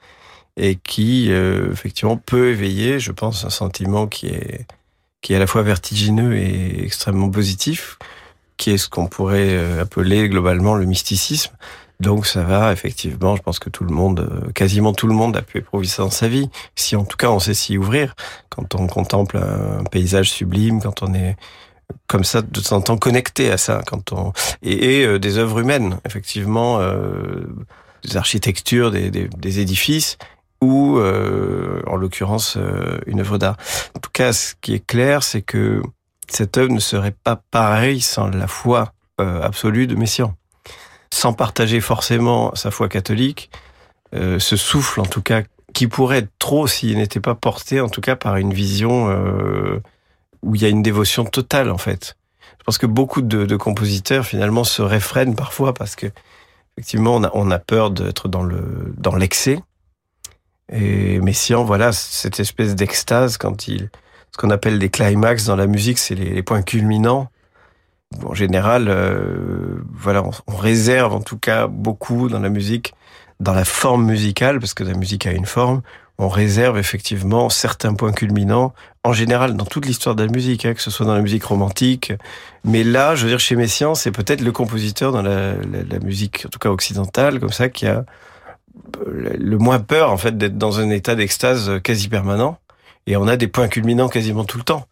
et 0.57 0.77
qui 0.77 1.31
euh, 1.31 1.71
effectivement 1.73 2.17
peut 2.17 2.51
éveiller, 2.51 2.99
je 2.99 3.13
pense, 3.13 3.45
un 3.45 3.51
sentiment 3.51 4.07
qui 4.07 4.27
est 4.27 4.67
qui 5.23 5.33
est 5.33 5.37
à 5.37 5.39
la 5.39 5.47
fois 5.47 5.63
vertigineux 5.63 6.37
et 6.37 6.85
extrêmement 6.85 7.31
positif, 7.31 7.99
qui 8.57 8.71
est 8.71 8.79
ce 8.79 8.89
qu'on 8.89 9.07
pourrait 9.07 9.57
euh, 9.57 9.83
appeler 9.83 10.29
globalement 10.29 10.75
le 10.75 10.85
mysticisme. 10.85 11.53
Donc 12.01 12.27
ça 12.27 12.43
va, 12.43 12.73
effectivement, 12.73 13.37
je 13.37 13.43
pense 13.43 13.61
que 13.61 13.71
tout 13.71 13.85
le 13.85 13.95
monde, 13.95 14.29
euh, 14.29 14.51
quasiment 14.51 14.93
tout 14.93 15.07
le 15.07 15.15
monde 15.15 15.37
a 15.37 15.43
pu 15.43 15.59
éprouver 15.59 15.87
ça 15.87 16.03
dans 16.03 16.11
sa 16.11 16.27
vie. 16.27 16.51
Si 16.75 16.97
en 16.97 17.05
tout 17.05 17.17
cas 17.17 17.31
on 17.31 17.39
sait 17.39 17.55
s'y 17.55 17.79
ouvrir, 17.79 18.15
quand 18.51 18.75
on 18.75 18.89
contemple 18.89 19.39
un 19.39 19.85
paysage 19.85 20.31
sublime, 20.31 20.83
quand 20.83 21.03
on 21.03 21.15
est 21.15 21.37
comme 22.09 22.25
ça 22.25 22.43
de 22.43 22.61
temps 22.61 22.77
en 22.77 22.81
temps 22.81 22.97
connecté 22.97 23.51
à 23.51 23.59
ça, 23.59 23.83
quand 23.87 24.13
on 24.13 24.33
et, 24.63 25.05
euh, 25.05 25.19
des 25.19 25.39
œuvres 25.39 25.61
humaines, 25.61 25.99
effectivement, 26.05 26.81
euh, 26.81 27.47
des 28.05 28.17
architectures, 28.17 28.91
des, 28.91 29.11
des, 29.11 29.29
des 29.29 29.61
édifices 29.61 30.19
ou 30.63 30.97
euh, 30.97 31.83
en 31.87 31.97
l'occurrence 31.97 32.57
une 33.07 33.21
œuvre 33.21 33.37
d'art. 33.37 33.59
En 33.95 34.01
tout 34.01 34.11
cas, 34.11 34.33
ce 34.33 34.55
qui 34.63 34.73
est 34.73 34.87
clair, 34.87 35.23
c'est 35.23 35.43
que 35.43 35.83
cette 36.29 36.57
œuvre 36.57 36.73
ne 36.73 36.81
serait 36.81 37.15
pas 37.25 37.37
pareille 37.51 38.01
sans 38.01 38.29
la 38.29 38.47
foi 38.47 38.93
absolue 39.19 39.87
de 39.87 39.95
Messiaen 39.95 40.35
sans 41.13 41.35
partager 41.35 41.81
forcément 41.81 42.55
sa 42.55 42.71
foi 42.71 42.89
catholique, 42.89 43.51
euh, 44.15 44.39
ce 44.39 44.57
souffle 44.57 45.01
en 45.01 45.07
tout 45.07 45.23
cas 45.23 45.43
qui 45.75 45.87
pourrait 45.87 46.19
être 46.19 46.33
trop 46.39 46.67
s'il 46.67 46.97
n'était 46.97 47.21
pas 47.21 47.35
porté 47.35 47.81
en 47.81 47.89
tout 47.89 48.01
cas 48.01 48.17
par 48.17 48.37
une 48.37 48.53
vision 48.53 49.11
euh, 49.11 49.81
où 50.43 50.55
il 50.55 50.63
y 50.63 50.65
a 50.65 50.69
une 50.69 50.83
dévotion 50.83 51.25
totale 51.25 51.71
en 51.71 51.79
fait. 51.79 52.17
Je 52.59 52.65
pense 52.65 52.79
que 52.79 52.87
beaucoup 52.87 53.21
de, 53.21 53.45
de 53.45 53.57
compositeurs 53.57 54.25
finalement 54.25 54.65
se 54.65 54.83
réfrènent 54.83 55.37
parfois 55.37 55.75
parce 55.75 55.97
que 55.97 56.07
effectivement 56.77 57.17
on 57.17 57.25
a, 57.25 57.31
on 57.35 57.51
a 57.51 57.59
peur 57.59 57.91
d'être 57.91 58.29
dans 58.29 58.43
le 58.43 58.95
dans 58.97 59.15
l'excès. 59.15 59.61
Et 60.73 61.21
Messiaen, 61.21 61.65
voilà 61.65 61.93
cette 61.93 62.41
espèce 62.41 62.75
d'extase 62.75 63.37
quand 63.37 63.69
il 63.69 63.91
ce 64.33 64.39
qu'on 64.39 64.51
appelle 64.51 64.79
des 64.79 64.89
climax 64.89 65.45
dans 65.45 65.57
la 65.57 65.67
musique, 65.67 65.99
c'est 65.99 66.15
les, 66.15 66.43
points 66.43 66.63
culminants 66.63 67.29
en 68.25 68.35
général, 68.35 68.89
euh, 68.89 69.83
voilà, 69.95 70.23
on, 70.47 70.57
réserve 70.57 71.15
en 71.15 71.21
tout 71.21 71.39
cas 71.39 71.67
beaucoup 71.67 72.29
dans 72.29 72.41
la 72.41 72.51
musique, 72.51 72.95
dans 73.41 73.55
la 73.55 73.65
forme 73.65 74.05
musicale, 74.05 74.61
parce 74.61 74.75
que 74.75 74.85
la 74.85 74.95
musique 74.95 75.27
a 75.27 75.33
une 75.33 75.47
forme. 75.47 75.83
On 76.19 76.29
réserve 76.29 76.79
effectivement 76.79 77.49
certains 77.49 77.95
points 77.95 78.13
culminants, 78.13 78.75
en 79.03 79.13
général 79.13 79.57
dans 79.57 79.65
toute 79.65 79.87
l'histoire 79.87 80.15
de 80.15 80.25
la 80.25 80.31
musique, 80.31 80.67
hein, 80.67 80.75
que 80.75 80.83
ce 80.83 80.91
soit 80.91 81.07
dans 81.07 81.15
la 81.15 81.23
musique 81.23 81.45
romantique. 81.45 82.13
Mais 82.65 82.85
là, 82.85 83.15
je 83.15 83.25
veux 83.25 83.31
dire, 83.31 83.41
chez 83.41 83.57
Messiaen, 83.57 83.95
c'est 83.95 84.13
peut-être 84.13 84.43
le 84.43 84.53
compositeur 84.53 85.11
dans 85.11 85.23
la, 85.23 85.55
la, 85.55 85.99
musique, 86.01 86.45
en 86.47 86.49
tout 86.51 86.59
cas 86.59 86.69
occidentale, 86.69 87.41
comme 87.41 87.51
ça, 87.51 87.71
qui 87.71 87.87
a 87.87 88.05
le 89.07 89.59
moins 89.59 89.81
peur 89.81 90.11
en 90.11 90.17
fait 90.17 90.37
d'être 90.37 90.59
dans 90.59 90.81
un 90.81 90.91
état 90.91 91.15
d'extase 91.15 91.81
quasi 91.83 92.09
permanent. 92.09 92.59
Et 93.07 93.17
on 93.17 93.27
a 93.27 93.37
des 93.37 93.49
points 93.49 93.69
culminants 93.69 94.09
quasiment 94.09 94.45
tout 94.45 94.59
le 94.59 94.65
temps 94.65 94.87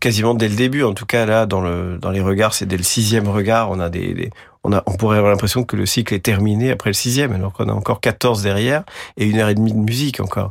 quasiment 0.00 0.34
dès 0.34 0.48
le 0.48 0.56
début. 0.56 0.82
En 0.82 0.94
tout 0.94 1.06
cas, 1.06 1.26
là, 1.26 1.46
dans, 1.46 1.60
le, 1.60 1.98
dans 1.98 2.10
les 2.10 2.20
regards, 2.20 2.54
c'est 2.54 2.66
dès 2.66 2.76
le 2.76 2.82
sixième 2.82 3.28
regard, 3.28 3.70
on 3.70 3.80
a 3.80 3.88
des, 3.88 4.30
on, 4.64 4.72
a, 4.72 4.82
on 4.86 4.94
pourrait 4.94 5.18
avoir 5.18 5.32
l'impression 5.32 5.64
que 5.64 5.76
le 5.76 5.86
cycle 5.86 6.14
est 6.14 6.24
terminé 6.24 6.70
après 6.70 6.90
le 6.90 6.94
sixième, 6.94 7.32
alors 7.32 7.52
qu'on 7.52 7.68
a 7.68 7.72
encore 7.72 8.00
14 8.00 8.42
derrière 8.42 8.84
et 9.16 9.26
une 9.26 9.38
heure 9.38 9.48
et 9.48 9.54
demie 9.54 9.72
de 9.72 9.78
musique 9.78 10.20
encore. 10.20 10.50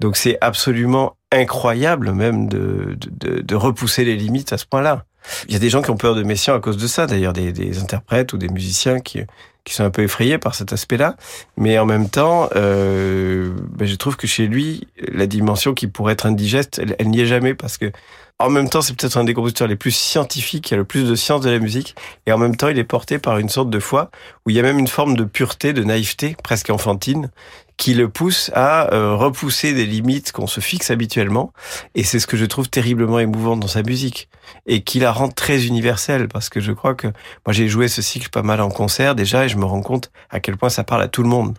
Donc 0.00 0.16
c'est 0.16 0.38
absolument 0.40 1.16
incroyable 1.32 2.12
même 2.12 2.48
de, 2.48 2.96
de, 3.10 3.40
de 3.40 3.54
repousser 3.54 4.04
les 4.04 4.16
limites 4.16 4.52
à 4.52 4.58
ce 4.58 4.66
point-là. 4.66 5.04
Il 5.48 5.52
y 5.52 5.56
a 5.56 5.58
des 5.58 5.70
gens 5.70 5.82
qui 5.82 5.90
ont 5.90 5.96
peur 5.96 6.14
de 6.14 6.22
Messiaen 6.22 6.56
à 6.56 6.60
cause 6.60 6.76
de 6.76 6.86
ça, 6.86 7.06
d'ailleurs, 7.06 7.32
des, 7.32 7.52
des 7.52 7.78
interprètes 7.78 8.32
ou 8.32 8.38
des 8.38 8.48
musiciens 8.48 9.00
qui, 9.00 9.20
qui 9.66 9.74
sont 9.74 9.84
un 9.84 9.90
peu 9.90 10.02
effrayés 10.02 10.38
par 10.38 10.54
cet 10.54 10.72
aspect-là. 10.72 11.16
Mais 11.56 11.78
en 11.78 11.86
même 11.86 12.08
temps, 12.08 12.48
euh, 12.54 13.50
ben 13.72 13.86
je 13.86 13.96
trouve 13.96 14.16
que 14.16 14.26
chez 14.26 14.46
lui, 14.46 14.86
la 15.12 15.26
dimension 15.26 15.74
qui 15.74 15.88
pourrait 15.88 16.14
être 16.14 16.24
indigeste, 16.24 16.78
elle, 16.78 16.94
elle 16.98 17.08
n'y 17.10 17.20
est 17.20 17.26
jamais 17.26 17.52
parce 17.52 17.76
que 17.76 17.90
en 18.38 18.50
même 18.50 18.68
temps, 18.68 18.82
c'est 18.82 18.94
peut-être 18.94 19.16
un 19.16 19.24
des 19.24 19.32
compositeurs 19.32 19.66
les 19.66 19.76
plus 19.76 19.92
scientifiques, 19.92 20.66
qui 20.66 20.74
a 20.74 20.76
le 20.76 20.84
plus 20.84 21.08
de 21.08 21.14
science 21.14 21.40
de 21.40 21.50
la 21.50 21.58
musique, 21.58 21.94
et 22.26 22.32
en 22.32 22.38
même 22.38 22.54
temps, 22.54 22.68
il 22.68 22.78
est 22.78 22.84
porté 22.84 23.18
par 23.18 23.38
une 23.38 23.48
sorte 23.48 23.70
de 23.70 23.80
foi 23.80 24.10
où 24.44 24.50
il 24.50 24.56
y 24.56 24.58
a 24.58 24.62
même 24.62 24.78
une 24.78 24.88
forme 24.88 25.16
de 25.16 25.24
pureté, 25.24 25.72
de 25.72 25.82
naïveté, 25.82 26.36
presque 26.42 26.68
enfantine, 26.68 27.30
qui 27.78 27.94
le 27.94 28.08
pousse 28.08 28.50
à 28.54 28.92
euh, 28.92 29.14
repousser 29.14 29.72
des 29.72 29.86
limites 29.86 30.32
qu'on 30.32 30.46
se 30.46 30.60
fixe 30.60 30.90
habituellement. 30.90 31.52
Et 31.94 32.04
c'est 32.04 32.18
ce 32.18 32.26
que 32.26 32.36
je 32.36 32.44
trouve 32.44 32.68
terriblement 32.68 33.18
émouvant 33.18 33.56
dans 33.56 33.68
sa 33.68 33.82
musique 33.82 34.28
et 34.66 34.82
qui 34.82 34.98
la 34.98 35.12
rend 35.12 35.28
très 35.28 35.66
universelle 35.66 36.28
parce 36.28 36.48
que 36.48 36.60
je 36.60 36.72
crois 36.72 36.94
que 36.94 37.08
moi 37.08 37.52
j'ai 37.52 37.68
joué 37.68 37.88
ce 37.88 38.00
cycle 38.00 38.30
pas 38.30 38.42
mal 38.42 38.60
en 38.60 38.70
concert 38.70 39.14
déjà 39.14 39.44
et 39.44 39.48
je 39.48 39.58
me 39.58 39.64
rends 39.64 39.82
compte 39.82 40.10
à 40.30 40.40
quel 40.40 40.56
point 40.56 40.70
ça 40.70 40.84
parle 40.84 41.02
à 41.02 41.08
tout 41.08 41.22
le 41.22 41.28
monde. 41.28 41.56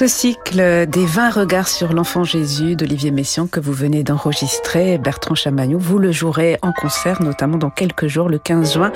Ce 0.00 0.06
cycle 0.06 0.86
des 0.86 1.04
20 1.04 1.28
regards 1.28 1.68
sur 1.68 1.92
l'enfant 1.92 2.24
Jésus 2.24 2.74
d'Olivier 2.74 3.10
Messiaen 3.10 3.46
que 3.46 3.60
vous 3.60 3.74
venez 3.74 4.02
d'enregistrer, 4.02 4.96
Bertrand 4.96 5.34
Chamaillot, 5.34 5.78
vous 5.78 5.98
le 5.98 6.10
jouerez 6.10 6.56
en 6.62 6.72
concert, 6.72 7.22
notamment 7.22 7.58
dans 7.58 7.68
quelques 7.68 8.06
jours, 8.06 8.30
le 8.30 8.38
15 8.38 8.72
juin, 8.72 8.92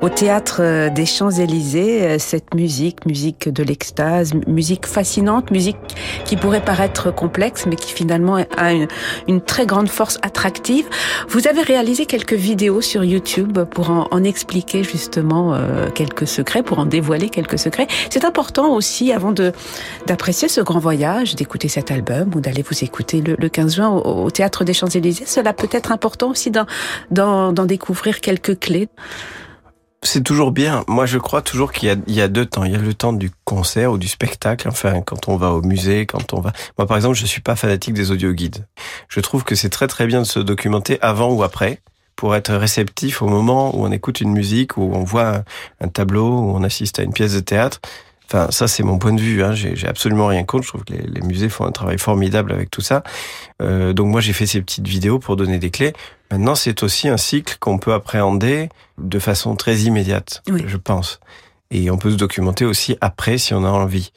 au 0.00 0.08
Théâtre 0.10 0.90
des 0.94 1.06
Champs-Élysées. 1.06 2.20
Cette 2.20 2.54
musique, 2.54 3.04
musique 3.04 3.48
de 3.48 3.64
l'extase, 3.64 4.32
musique 4.46 4.86
fascinante, 4.86 5.50
musique 5.50 5.76
qui 6.24 6.36
pourrait 6.36 6.64
paraître 6.64 7.12
complexe, 7.12 7.66
mais 7.66 7.74
qui 7.74 7.92
finalement 7.92 8.36
a 8.56 8.72
une, 9.26 9.40
très 9.40 9.66
grande 9.66 9.88
force 9.88 10.20
attractive. 10.22 10.86
Vous 11.30 11.48
avez 11.48 11.62
réalisé 11.62 12.06
quelques 12.06 12.34
vidéos 12.34 12.80
sur 12.80 13.02
YouTube 13.02 13.58
pour 13.72 13.90
en, 13.90 14.22
expliquer 14.22 14.84
justement 14.84 15.52
euh, 15.52 15.90
quelques 15.90 16.28
secrets, 16.28 16.62
pour 16.62 16.78
en 16.78 16.86
dévoiler 16.86 17.28
quelques 17.28 17.58
secrets. 17.58 17.88
C'est 18.08 18.24
important 18.24 18.72
aussi, 18.72 19.12
avant 19.12 19.32
d'apprécier 19.32 20.43
ce 20.48 20.60
grand 20.60 20.78
voyage, 20.78 21.34
d'écouter 21.34 21.68
cet 21.68 21.90
album 21.90 22.34
ou 22.34 22.40
d'aller 22.40 22.62
vous 22.62 22.84
écouter 22.84 23.20
le, 23.20 23.36
le 23.38 23.48
15 23.48 23.74
juin 23.76 23.88
au, 23.88 24.24
au, 24.24 24.30
Théâtre 24.30 24.64
des 24.64 24.74
Champs-Élysées. 24.74 25.26
Cela 25.26 25.52
peut 25.52 25.68
être 25.70 25.92
important 25.92 26.30
aussi 26.30 26.50
d'en 27.10 27.52
découvrir 27.64 28.20
quelques 28.20 28.58
clés. 28.58 28.88
C'est 30.02 30.22
toujours 30.22 30.52
bien. 30.52 30.84
Moi, 30.86 31.06
je 31.06 31.16
crois 31.16 31.40
toujours 31.40 31.72
qu'il 31.72 31.88
y, 32.06 32.12
y, 32.12 32.20
a 32.20 32.28
deux 32.28 32.44
temps. 32.44 32.64
Il 32.64 32.72
y 32.72 32.74
a 32.74 32.78
le 32.78 32.92
temps 32.92 33.14
du 33.14 33.30
concert 33.44 33.90
ou 33.90 33.98
du 33.98 34.06
spectacle. 34.06 34.68
Enfin, 34.68 35.00
quand 35.00 35.28
on 35.28 35.36
va 35.36 35.52
au 35.52 35.62
musée, 35.62 36.04
quand 36.04 36.34
on 36.34 36.40
va. 36.40 36.52
Moi, 36.76 36.86
par 36.86 36.98
exemple, 36.98 37.16
je 37.16 37.24
suis 37.24 37.40
pas 37.40 37.56
fanatique 37.56 37.94
des 37.94 38.10
audioguides. 38.10 38.66
Je 39.08 39.20
trouve 39.20 39.44
que 39.44 39.54
c'est 39.54 39.70
très 39.70 39.86
très 39.86 40.06
bien 40.06 40.20
de 40.20 40.26
se 40.26 40.40
documenter 40.40 40.98
avant 41.00 41.32
ou 41.32 41.42
après 41.42 41.80
pour 42.16 42.34
être 42.34 42.54
réceptif 42.54 43.22
au 43.22 43.28
moment 43.28 43.74
où 43.74 43.84
on 43.84 43.90
écoute 43.90 44.20
une 44.20 44.32
musique, 44.32 44.76
où 44.76 44.92
on 44.94 45.04
voit 45.04 45.42
un 45.80 45.88
tableau, 45.88 46.28
où 46.28 46.54
on 46.54 46.62
assiste 46.62 46.98
à 46.98 47.02
une 47.02 47.12
pièce 47.12 47.34
de 47.34 47.40
théâtre. 47.40 47.80
Enfin, 48.26 48.48
ça, 48.50 48.68
c'est 48.68 48.82
mon 48.82 48.98
point 48.98 49.12
de 49.12 49.20
vue. 49.20 49.42
Hein. 49.42 49.54
J'ai 49.54 49.86
absolument 49.86 50.26
rien 50.26 50.44
contre. 50.44 50.64
Je 50.64 50.68
trouve 50.68 50.84
que 50.84 50.92
les, 50.92 51.02
les, 51.06 51.20
musées 51.20 51.48
font 51.48 51.66
un 51.66 51.72
travail 51.72 51.98
formidable 51.98 52.52
avec 52.52 52.70
tout 52.70 52.80
ça. 52.80 53.02
Euh, 53.62 53.92
donc 53.92 54.08
moi, 54.08 54.20
j'ai 54.20 54.32
fait 54.32 54.46
ces 54.46 54.60
petites 54.60 54.86
vidéos 54.86 55.18
pour 55.18 55.36
donner 55.36 55.58
des 55.58 55.70
clés. 55.70 55.92
Maintenant, 56.30 56.54
c'est 56.54 56.82
aussi 56.82 57.08
un 57.08 57.16
cycle 57.16 57.56
qu'on 57.60 57.78
peut 57.78 57.92
appréhender 57.92 58.68
de 58.98 59.18
façon 59.18 59.56
très 59.56 59.80
immédiate, 59.80 60.42
oui. 60.48 60.64
je 60.66 60.76
pense. 60.76 61.20
Et 61.70 61.90
on 61.90 61.98
peut 61.98 62.10
se 62.10 62.16
documenter 62.16 62.64
aussi 62.64 62.96
après 63.00 63.38
si 63.38 63.52
on 63.54 63.64
a 63.64 63.68
envie. 63.68 64.12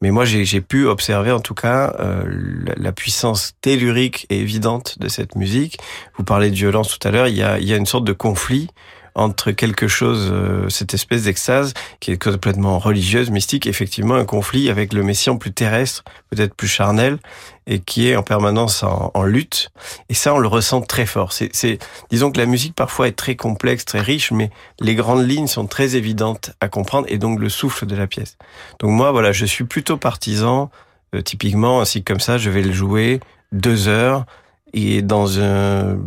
Mais 0.00 0.10
moi, 0.10 0.24
j'ai 0.24 0.60
pu 0.60 0.86
observer 0.86 1.30
en 1.30 1.38
tout 1.38 1.54
cas 1.54 1.94
euh, 2.00 2.24
la, 2.66 2.74
la, 2.76 2.92
puissance 2.92 3.52
tellurique 3.60 4.26
et 4.30 4.40
évidente 4.40 4.98
de 4.98 5.06
cette 5.06 5.36
musique. 5.36 5.78
Vous 6.18 6.24
parlez 6.24 6.50
de 6.50 6.56
violence 6.56 6.98
tout 6.98 7.06
à 7.06 7.12
l'heure. 7.12 7.28
Il 7.28 7.36
y 7.36 7.42
a, 7.42 7.60
il 7.60 7.68
y 7.68 7.72
a 7.72 7.76
une 7.76 7.86
sorte 7.86 8.04
de 8.04 8.12
conflit 8.12 8.68
entre 9.14 9.50
quelque 9.52 9.88
chose, 9.88 10.28
euh, 10.32 10.68
cette 10.68 10.94
espèce 10.94 11.24
d'extase 11.24 11.74
qui 12.00 12.12
est 12.12 12.22
complètement 12.22 12.78
religieuse, 12.78 13.30
mystique, 13.30 13.66
effectivement 13.66 14.14
un 14.14 14.24
conflit 14.24 14.70
avec 14.70 14.92
le 14.92 15.02
Messie 15.02 15.30
plus 15.38 15.52
terrestre, 15.52 16.02
peut-être 16.30 16.54
plus 16.54 16.68
charnel, 16.68 17.18
et 17.66 17.78
qui 17.78 18.08
est 18.08 18.16
en 18.16 18.22
permanence 18.22 18.82
en, 18.82 19.10
en, 19.14 19.22
lutte. 19.22 19.70
Et 20.08 20.14
ça, 20.14 20.34
on 20.34 20.38
le 20.38 20.48
ressent 20.48 20.80
très 20.82 21.06
fort. 21.06 21.32
C'est, 21.32 21.78
disons 22.10 22.32
que 22.32 22.38
la 22.38 22.46
musique 22.46 22.74
parfois 22.74 23.08
est 23.08 23.16
très 23.16 23.36
complexe, 23.36 23.84
très 23.84 24.00
riche, 24.00 24.32
mais 24.32 24.50
les 24.80 24.94
grandes 24.94 25.28
lignes 25.28 25.46
sont 25.46 25.66
très 25.66 25.94
évidentes 25.96 26.52
à 26.60 26.68
comprendre, 26.68 27.06
et 27.08 27.18
donc 27.18 27.38
le 27.38 27.48
souffle 27.48 27.86
de 27.86 27.94
la 27.94 28.06
pièce. 28.06 28.36
Donc 28.80 28.90
moi, 28.90 29.12
voilà, 29.12 29.32
je 29.32 29.46
suis 29.46 29.64
plutôt 29.64 29.96
partisan. 29.96 30.70
Euh, 31.14 31.20
typiquement, 31.20 31.80
ainsi 31.80 32.02
comme 32.02 32.20
ça, 32.20 32.38
je 32.38 32.50
vais 32.50 32.62
le 32.62 32.72
jouer 32.72 33.20
deux 33.52 33.86
heures 33.86 34.24
et 34.74 35.02
dans 35.02 35.40
un 35.40 35.98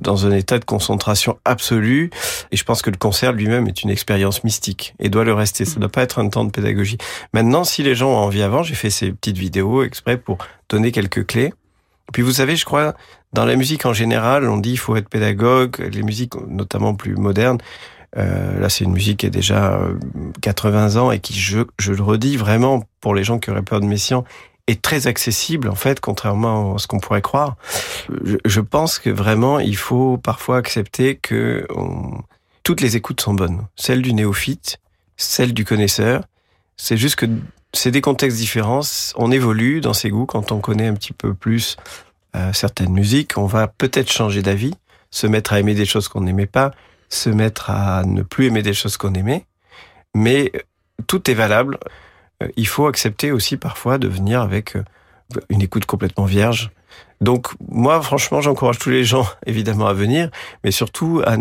dans 0.00 0.26
un 0.26 0.32
état 0.32 0.58
de 0.58 0.64
concentration 0.64 1.38
absolue. 1.44 2.10
Et 2.50 2.56
je 2.56 2.64
pense 2.64 2.82
que 2.82 2.90
le 2.90 2.96
concert 2.96 3.32
lui-même 3.32 3.68
est 3.68 3.82
une 3.82 3.90
expérience 3.90 4.44
mystique 4.44 4.94
et 4.98 5.08
doit 5.08 5.24
le 5.24 5.34
rester. 5.34 5.64
Ça 5.64 5.76
ne 5.76 5.80
doit 5.80 5.90
pas 5.90 6.02
être 6.02 6.18
un 6.18 6.28
temps 6.28 6.44
de 6.44 6.50
pédagogie. 6.50 6.98
Maintenant, 7.32 7.64
si 7.64 7.82
les 7.82 7.94
gens 7.94 8.10
ont 8.10 8.18
envie 8.18 8.42
avant, 8.42 8.62
j'ai 8.62 8.74
fait 8.74 8.90
ces 8.90 9.12
petites 9.12 9.38
vidéos 9.38 9.82
exprès 9.82 10.16
pour 10.16 10.38
donner 10.68 10.92
quelques 10.92 11.26
clés. 11.26 11.52
Puis 12.12 12.22
vous 12.22 12.32
savez, 12.32 12.56
je 12.56 12.64
crois, 12.64 12.94
dans 13.32 13.44
la 13.44 13.56
musique 13.56 13.86
en 13.86 13.92
général, 13.92 14.48
on 14.48 14.56
dit 14.56 14.72
il 14.72 14.78
faut 14.78 14.96
être 14.96 15.08
pédagogue. 15.08 15.78
Les 15.92 16.02
musiques, 16.02 16.34
notamment 16.48 16.94
plus 16.94 17.14
modernes, 17.14 17.58
euh, 18.16 18.58
là, 18.58 18.68
c'est 18.68 18.84
une 18.84 18.92
musique 18.92 19.18
qui 19.18 19.26
a 19.26 19.30
déjà 19.30 19.80
80 20.40 20.96
ans 20.96 21.10
et 21.12 21.20
qui, 21.20 21.34
je, 21.34 21.60
je 21.78 21.92
le 21.92 22.02
redis 22.02 22.36
vraiment, 22.36 22.82
pour 23.00 23.14
les 23.14 23.22
gens 23.22 23.38
qui 23.38 23.50
auraient 23.50 23.62
peur 23.62 23.80
de 23.80 23.86
Messiaen, 23.86 24.24
est 24.70 24.80
très 24.82 25.06
accessible 25.06 25.68
en 25.68 25.74
fait, 25.74 26.00
contrairement 26.00 26.76
à 26.76 26.78
ce 26.78 26.86
qu'on 26.86 27.00
pourrait 27.00 27.22
croire. 27.22 27.56
Je, 28.44 28.60
pense 28.60 28.98
que 28.98 29.10
vraiment 29.10 29.58
il 29.58 29.76
faut 29.76 30.16
parfois 30.18 30.56
accepter 30.58 31.16
que 31.16 31.66
toutes 32.62 32.80
les 32.80 32.96
écoutes 32.96 33.20
sont 33.20 33.34
bonnes, 33.34 33.66
celle 33.76 34.02
du 34.02 34.12
néophyte, 34.12 34.78
celle 35.16 35.52
du 35.52 35.64
connaisseur. 35.64 36.22
C'est 36.76 36.96
juste 36.96 37.16
que 37.16 37.26
c'est 37.72 37.90
des 37.90 38.00
contextes 38.00 38.38
différents. 38.38 38.80
On 39.16 39.30
évolue 39.30 39.80
dans 39.80 39.92
ses 39.92 40.10
goûts 40.10 40.26
quand 40.26 40.52
on 40.52 40.60
connaît 40.60 40.88
un 40.88 40.94
petit 40.94 41.12
peu 41.12 41.34
plus 41.34 41.76
euh, 42.36 42.52
certaines 42.52 42.92
musiques. 42.92 43.36
On 43.36 43.46
va 43.46 43.68
peut-être 43.68 44.10
changer 44.10 44.42
d'avis 44.42 44.74
se 45.10 45.26
mettre 45.26 45.52
à 45.52 45.60
aimer 45.60 45.74
des 45.74 45.84
choses 45.84 46.08
qu'on 46.08 46.20
n'aimait 46.20 46.46
pas, 46.46 46.70
se 47.08 47.28
mettre 47.30 47.70
à 47.70 48.04
ne 48.04 48.22
plus 48.22 48.46
aimer 48.46 48.62
des 48.62 48.74
choses 48.74 48.96
qu'on 48.96 49.14
aimait. 49.14 49.46
Mais 50.14 50.52
tout 51.06 51.30
est 51.30 51.34
valable. 51.34 51.78
Il 52.56 52.66
faut 52.66 52.86
accepter 52.86 53.32
aussi 53.32 53.56
parfois 53.56 53.98
de 53.98 54.08
venir 54.08 54.40
avec 54.40 54.76
une 55.48 55.62
écoute 55.62 55.86
complètement 55.86 56.24
vierge, 56.24 56.70
donc 57.20 57.48
moi, 57.68 58.00
franchement, 58.00 58.40
j'encourage 58.40 58.78
tous 58.78 58.88
les 58.88 59.04
gens 59.04 59.26
évidemment 59.46 59.86
à 59.86 59.92
venir, 59.92 60.30
mais 60.64 60.70
surtout 60.70 61.22
à, 61.26 61.36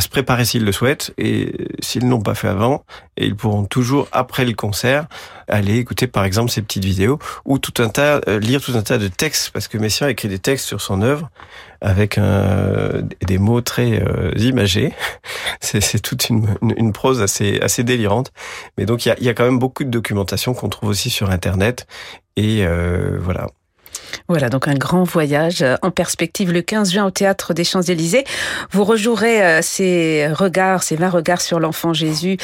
se 0.00 0.08
préparer 0.08 0.44
s'ils 0.44 0.64
le 0.64 0.72
souhaitent 0.72 1.14
et 1.16 1.68
s'ils 1.80 2.06
n'ont 2.06 2.20
pas 2.20 2.34
fait 2.34 2.48
avant, 2.48 2.84
et 3.16 3.24
ils 3.24 3.34
pourront 3.34 3.64
toujours 3.64 4.06
après 4.12 4.44
le 4.44 4.52
concert 4.52 5.06
aller 5.48 5.76
écouter 5.78 6.06
par 6.08 6.24
exemple 6.24 6.50
ces 6.50 6.60
petites 6.60 6.84
vidéos 6.84 7.18
ou 7.44 7.58
tout 7.58 7.80
un 7.82 7.88
tas 7.88 8.20
euh, 8.28 8.40
lire 8.40 8.60
tout 8.60 8.72
un 8.74 8.82
tas 8.82 8.98
de 8.98 9.08
textes 9.08 9.50
parce 9.50 9.68
que 9.68 9.78
Messiaen 9.78 10.08
a 10.08 10.10
écrit 10.10 10.28
des 10.28 10.40
textes 10.40 10.66
sur 10.66 10.80
son 10.80 11.02
œuvre 11.02 11.30
avec 11.80 12.18
un, 12.18 13.02
des 13.22 13.38
mots 13.38 13.60
très 13.60 14.02
euh, 14.02 14.32
imagés. 14.36 14.92
C'est 15.60 16.02
toute 16.02 16.28
une, 16.28 16.92
prose 16.92 17.22
assez 17.22 17.58
assez 17.60 17.82
délirante, 17.82 18.32
mais 18.76 18.84
donc 18.84 19.06
il 19.06 19.14
y 19.20 19.28
a, 19.28 19.34
quand 19.34 19.44
même 19.44 19.58
beaucoup 19.58 19.84
de 19.84 19.90
documentation 19.90 20.52
qu'on 20.52 20.68
trouve 20.68 20.90
aussi 20.90 21.08
sur 21.08 21.30
internet 21.30 21.86
et 22.36 22.66
euh, 22.66 23.18
voilà. 23.20 23.46
Voilà, 24.28 24.48
donc 24.48 24.68
un 24.68 24.74
grand 24.74 25.04
voyage 25.04 25.62
euh, 25.62 25.76
en 25.82 25.90
perspective 25.90 26.52
le 26.52 26.62
15 26.62 26.92
juin 26.92 27.04
au 27.04 27.10
Théâtre 27.10 27.54
des 27.54 27.64
Champs-Élysées. 27.64 28.24
Vous 28.70 28.84
rejouerez 28.84 29.42
euh, 29.42 29.60
ces 29.62 30.28
regards, 30.32 30.82
ces 30.82 30.96
20 30.96 31.10
regards 31.10 31.40
sur 31.40 31.60
l'enfant 31.60 31.92
Jésus, 31.92 32.36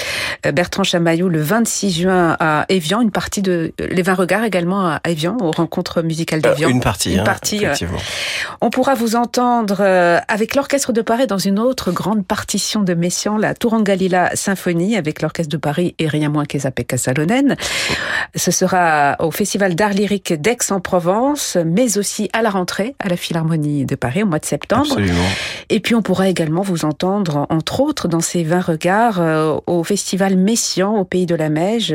euh, 0.47 0.53
Bertrand 0.53 0.85
Chamaillou, 0.85 1.29
le 1.29 1.41
26 1.41 1.91
juin 1.91 2.37
à 2.39 2.67
Évian, 2.69 3.01
une 3.01 3.11
partie 3.11 3.43
de 3.43 3.73
les 3.79 4.03
20 4.03 4.15
regards 4.15 4.45
également 4.45 4.87
à 4.87 5.01
Évian, 5.09 5.37
aux 5.41 5.51
rencontres 5.51 6.03
musicales 6.03 6.41
d'Évian. 6.41 6.69
une 6.69 6.81
partie, 6.81 7.15
une 7.15 7.21
hein, 7.21 7.25
partie. 7.25 7.65
on 8.61 8.71
pourra 8.71 8.95
vous 8.95 9.17
entendre 9.17 9.81
avec 10.29 10.55
l'Orchestre 10.55 10.93
de 10.93 11.03
Paris 11.03 11.27
dans 11.27 11.39
une 11.39 11.59
autre 11.59 11.93
grande 11.93 12.25
partition 12.25 12.83
de 12.83 12.95
Messiaen, 12.95 13.39
la 13.39 13.55
Tourangalila 13.55 14.35
Symphonie, 14.35 14.97
avec 14.97 15.23
l'Orchestre 15.23 15.51
de 15.51 15.57
Paris 15.57 15.95
et 15.99 16.09
rien 16.09 16.29
moins 16.29 16.45
qu'Ezapeka 16.45 16.97
Salonen. 16.97 17.57
Ce 18.35 18.51
sera 18.51 19.17
au 19.21 19.31
Festival 19.31 19.75
d'art 19.75 19.91
lyrique 19.91 20.33
d'Aix-en-Provence 20.33 21.52
mais 21.57 21.99
aussi 21.99 22.29
à 22.33 22.43
la 22.43 22.51
rentrée 22.51 22.95
à 22.99 23.09
la 23.09 23.17
Philharmonie 23.17 23.87
de 23.87 23.95
Paris 23.95 24.23
au 24.23 24.27
mois 24.27 24.39
de 24.39 24.45
septembre. 24.45 24.87
Absolument. 24.93 25.29
Et 25.69 25.81
puis 25.81 25.95
on 25.95 26.03
pourra 26.03 26.29
également 26.29 26.63
vous 26.63 26.85
entendre, 26.85 27.47
entre 27.51 27.81
autres, 27.81 28.09
dans 28.09 28.21
ces 28.21 28.43
20 28.43 28.61
regards 28.61 29.21
euh, 29.21 29.59
au 29.67 29.85
Festival 29.85 30.37
Messian 30.37 30.97
au 30.97 31.05
Pays 31.05 31.27
de 31.27 31.35
la 31.35 31.49
Meige, 31.49 31.95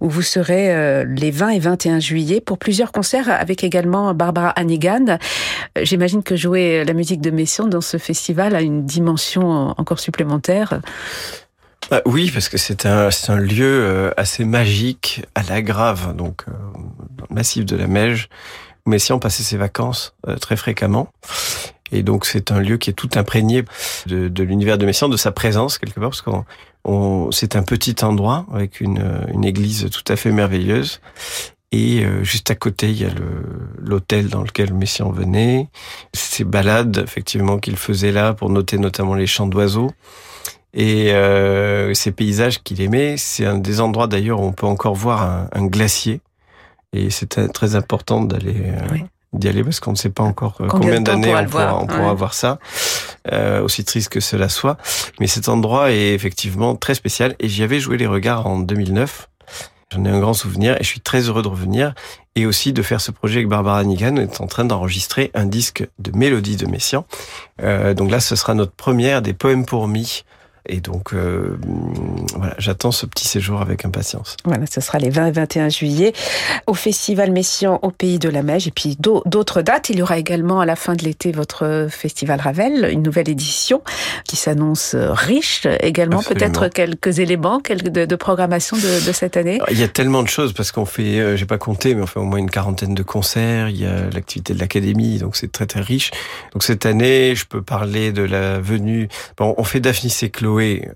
où 0.00 0.08
vous 0.08 0.22
serez 0.22 0.74
euh, 0.74 1.04
les 1.04 1.30
20 1.30 1.50
et 1.50 1.58
21 1.58 2.00
juillet 2.00 2.40
pour 2.40 2.58
plusieurs 2.58 2.92
concerts 2.92 3.28
avec 3.28 3.64
également 3.64 4.14
Barbara 4.14 4.50
Hannigan. 4.50 5.18
Euh, 5.78 5.82
j'imagine 5.82 6.22
que 6.22 6.36
jouer 6.36 6.84
la 6.84 6.92
musique 6.92 7.20
de 7.20 7.30
Messian 7.30 7.66
dans 7.66 7.80
ce 7.80 7.96
festival 7.96 8.54
a 8.54 8.60
une 8.60 8.84
dimension 8.84 9.74
encore 9.78 10.00
supplémentaire. 10.00 10.80
Ah 11.90 12.00
oui, 12.06 12.30
parce 12.32 12.48
que 12.48 12.56
c'est 12.56 12.86
un, 12.86 13.10
un 13.28 13.36
lieu 13.36 14.12
assez 14.16 14.44
magique 14.46 15.22
à 15.34 15.42
la 15.42 15.60
grave, 15.60 16.16
donc 16.16 16.44
dans 16.46 17.26
le 17.28 17.34
massif 17.34 17.66
de 17.66 17.76
la 17.76 17.86
Meige, 17.86 18.30
Messiaen 18.86 19.18
passait 19.18 19.42
ses 19.42 19.56
vacances 19.56 20.14
euh, 20.28 20.36
très 20.36 20.56
fréquemment. 20.56 21.08
Et 21.92 22.02
donc 22.02 22.26
c'est 22.26 22.50
un 22.50 22.60
lieu 22.60 22.76
qui 22.76 22.90
est 22.90 22.94
tout 22.94 23.10
imprégné 23.14 23.64
de, 24.06 24.28
de 24.28 24.42
l'univers 24.42 24.78
de 24.78 24.86
Messiaen, 24.86 25.08
de 25.08 25.16
sa 25.16 25.32
présence 25.32 25.78
quelque 25.78 26.00
part, 26.00 26.10
parce 26.10 26.22
qu'on 26.22 26.44
on, 26.84 27.30
c'est 27.30 27.56
un 27.56 27.62
petit 27.62 27.96
endroit 28.04 28.46
avec 28.52 28.80
une, 28.80 29.24
une 29.32 29.44
église 29.44 29.88
tout 29.90 30.12
à 30.12 30.16
fait 30.16 30.32
merveilleuse. 30.32 31.00
Et 31.72 32.04
euh, 32.04 32.22
juste 32.22 32.50
à 32.52 32.54
côté, 32.54 32.90
il 32.90 33.02
y 33.02 33.04
a 33.04 33.10
l'hôtel 33.78 34.28
dans 34.28 34.42
lequel 34.42 34.72
Messiaen 34.72 35.10
venait, 35.10 35.68
ces 36.12 36.44
balades 36.44 37.02
effectivement 37.04 37.58
qu'il 37.58 37.76
faisait 37.76 38.12
là 38.12 38.32
pour 38.32 38.48
noter 38.48 38.78
notamment 38.78 39.14
les 39.14 39.26
chants 39.26 39.48
d'oiseaux. 39.48 39.90
Et 40.72 41.12
euh, 41.12 41.92
ces 41.94 42.12
paysages 42.12 42.62
qu'il 42.62 42.80
aimait, 42.80 43.16
c'est 43.16 43.44
un 43.44 43.58
des 43.58 43.80
endroits 43.80 44.06
d'ailleurs 44.06 44.40
où 44.40 44.44
on 44.44 44.52
peut 44.52 44.66
encore 44.66 44.94
voir 44.94 45.22
un, 45.22 45.48
un 45.52 45.66
glacier 45.66 46.20
et 46.94 47.10
c'est 47.10 47.52
très 47.52 47.74
important 47.74 48.22
d'aller 48.22 48.56
euh, 48.56 48.98
d'y 49.34 49.48
aller 49.48 49.64
parce 49.64 49.80
qu'on 49.80 49.90
ne 49.92 49.96
sait 49.96 50.10
pas 50.10 50.22
encore 50.22 50.56
euh, 50.60 50.68
combien, 50.68 51.00
d'années 51.00 51.34
on, 51.34 51.44
pourra, 51.44 51.78
on 51.80 51.86
pourra 51.86 52.10
avoir 52.10 52.34
ça, 52.34 52.58
euh, 53.32 53.60
aussi 53.62 53.84
triste 53.84 54.08
que 54.08 54.20
cela 54.20 54.48
soit. 54.48 54.76
Mais 55.20 55.26
cet 55.26 55.48
endroit 55.48 55.90
est 55.90 56.14
effectivement 56.14 56.76
très 56.76 56.94
spécial 56.94 57.34
et 57.40 57.48
j'y 57.48 57.62
avais 57.62 57.80
joué 57.80 57.96
les 57.96 58.06
regards 58.06 58.46
en 58.46 58.58
2009. 58.58 59.28
J'en 59.92 60.04
ai 60.04 60.08
un 60.08 60.20
grand 60.20 60.34
souvenir 60.34 60.76
et 60.76 60.82
je 60.82 60.88
suis 60.88 61.00
très 61.00 61.22
heureux 61.22 61.42
de 61.42 61.48
revenir 61.48 61.94
et 62.36 62.46
aussi 62.46 62.72
de 62.72 62.82
faire 62.82 63.00
ce 63.00 63.10
projet 63.10 63.38
avec 63.38 63.48
Barbara 63.48 63.84
Nigan. 63.84 64.14
On 64.16 64.20
est 64.20 64.40
en 64.40 64.46
train 64.46 64.64
d'enregistrer 64.64 65.30
un 65.34 65.46
disque 65.46 65.86
de 65.98 66.16
mélodie 66.16 66.56
de 66.56 66.66
Messiaen. 66.66 67.04
Euh, 67.62 67.94
donc 67.94 68.10
là, 68.10 68.20
ce 68.20 68.34
sera 68.34 68.54
notre 68.54 68.72
première 68.72 69.22
des 69.22 69.34
poèmes 69.34 69.66
pour 69.66 69.86
mi 69.86 70.24
et 70.66 70.80
donc, 70.80 71.12
euh, 71.12 71.58
voilà, 72.36 72.54
j'attends 72.58 72.92
ce 72.92 73.06
petit 73.06 73.26
séjour 73.26 73.60
avec 73.60 73.84
impatience. 73.84 74.36
Voilà, 74.44 74.66
ce 74.66 74.80
sera 74.80 74.98
les 74.98 75.10
20 75.10 75.26
et 75.26 75.32
21 75.32 75.68
juillet 75.68 76.12
au 76.66 76.74
Festival 76.74 77.32
Messian 77.32 77.78
au 77.82 77.90
Pays 77.90 78.18
de 78.18 78.28
la 78.28 78.42
Meige. 78.42 78.66
Et 78.66 78.70
puis 78.70 78.96
d'autres 78.98 79.62
dates. 79.62 79.90
Il 79.90 79.98
y 79.98 80.02
aura 80.02 80.18
également 80.18 80.60
à 80.60 80.66
la 80.66 80.76
fin 80.76 80.94
de 80.94 81.04
l'été 81.04 81.32
votre 81.32 81.88
Festival 81.90 82.40
Ravel, 82.40 82.88
une 82.90 83.02
nouvelle 83.02 83.28
édition 83.28 83.82
qui 84.26 84.36
s'annonce 84.36 84.94
riche. 84.94 85.66
Également, 85.80 86.22
peut-être 86.22 86.68
quelques 86.68 87.18
éléments 87.18 87.60
quelques 87.60 87.88
de, 87.88 88.04
de 88.04 88.16
programmation 88.16 88.76
de, 88.76 89.06
de, 89.06 89.12
cette 89.12 89.36
année. 89.36 89.60
il 89.70 89.78
y 89.78 89.82
a 89.82 89.88
tellement 89.88 90.22
de 90.22 90.28
choses 90.28 90.52
parce 90.52 90.72
qu'on 90.72 90.84
fait, 90.84 91.20
euh, 91.20 91.36
j'ai 91.36 91.46
pas 91.46 91.58
compté, 91.58 91.94
mais 91.94 92.02
on 92.02 92.06
fait 92.06 92.20
au 92.20 92.24
moins 92.24 92.38
une 92.38 92.50
quarantaine 92.50 92.94
de 92.94 93.02
concerts. 93.02 93.68
Il 93.68 93.80
y 93.80 93.86
a 93.86 94.10
l'activité 94.10 94.54
de 94.54 94.58
l'académie, 94.58 95.18
donc 95.18 95.36
c'est 95.36 95.50
très 95.50 95.66
très 95.66 95.80
riche. 95.80 96.10
Donc 96.52 96.62
cette 96.62 96.86
année, 96.86 97.34
je 97.34 97.46
peux 97.46 97.62
parler 97.62 98.12
de 98.12 98.22
la 98.22 98.60
venue. 98.60 99.08
Bon, 99.36 99.54
on 99.58 99.64
fait 99.64 99.80
Daphnis 99.80 100.16
et 100.22 100.30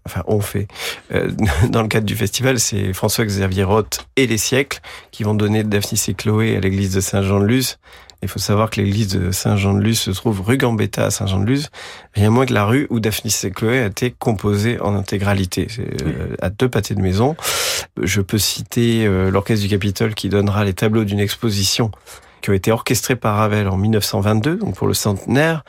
Enfin 0.06 0.22
on 0.26 0.40
fait, 0.40 0.68
euh, 1.12 1.30
dans 1.70 1.82
le 1.82 1.88
cadre 1.88 2.06
du 2.06 2.16
festival, 2.16 2.58
c'est 2.58 2.92
François-Xavier 2.92 3.64
Roth 3.64 4.06
et 4.16 4.26
les 4.26 4.38
siècles 4.38 4.80
qui 5.10 5.22
vont 5.22 5.34
donner 5.34 5.64
Daphnis 5.64 6.02
et 6.08 6.14
Chloé 6.14 6.56
à 6.56 6.60
l'église 6.60 6.94
de 6.94 7.00
Saint-Jean-de-Luz. 7.00 7.78
Il 8.20 8.28
faut 8.28 8.40
savoir 8.40 8.70
que 8.70 8.80
l'église 8.80 9.08
de 9.08 9.30
Saint-Jean-de-Luz 9.30 10.00
se 10.00 10.10
trouve 10.10 10.40
rue 10.40 10.58
Gambetta 10.58 11.06
à 11.06 11.10
Saint-Jean-de-Luz, 11.10 11.70
rien 12.14 12.30
moins 12.30 12.46
que 12.46 12.52
la 12.52 12.64
rue 12.64 12.88
où 12.90 12.98
Daphnis 12.98 13.34
et 13.44 13.50
Chloé 13.52 13.78
a 13.78 13.86
été 13.86 14.10
composée 14.10 14.80
en 14.80 14.96
intégralité, 14.96 15.68
euh, 15.78 16.34
à 16.42 16.50
deux 16.50 16.68
pâtés 16.68 16.96
de 16.96 17.00
maison. 17.00 17.36
Je 18.02 18.20
peux 18.20 18.38
citer 18.38 19.06
euh, 19.06 19.30
l'Orchestre 19.30 19.62
du 19.62 19.70
Capitole 19.70 20.14
qui 20.14 20.28
donnera 20.28 20.64
les 20.64 20.74
tableaux 20.74 21.04
d'une 21.04 21.20
exposition 21.20 21.92
qui 22.40 22.50
ont 22.50 22.54
été 22.54 22.72
orchestrés 22.72 23.16
par 23.16 23.36
Ravel 23.36 23.68
en 23.68 23.76
1922, 23.76 24.56
donc 24.56 24.74
pour 24.74 24.86
le 24.86 24.94
centenaire, 24.94 25.64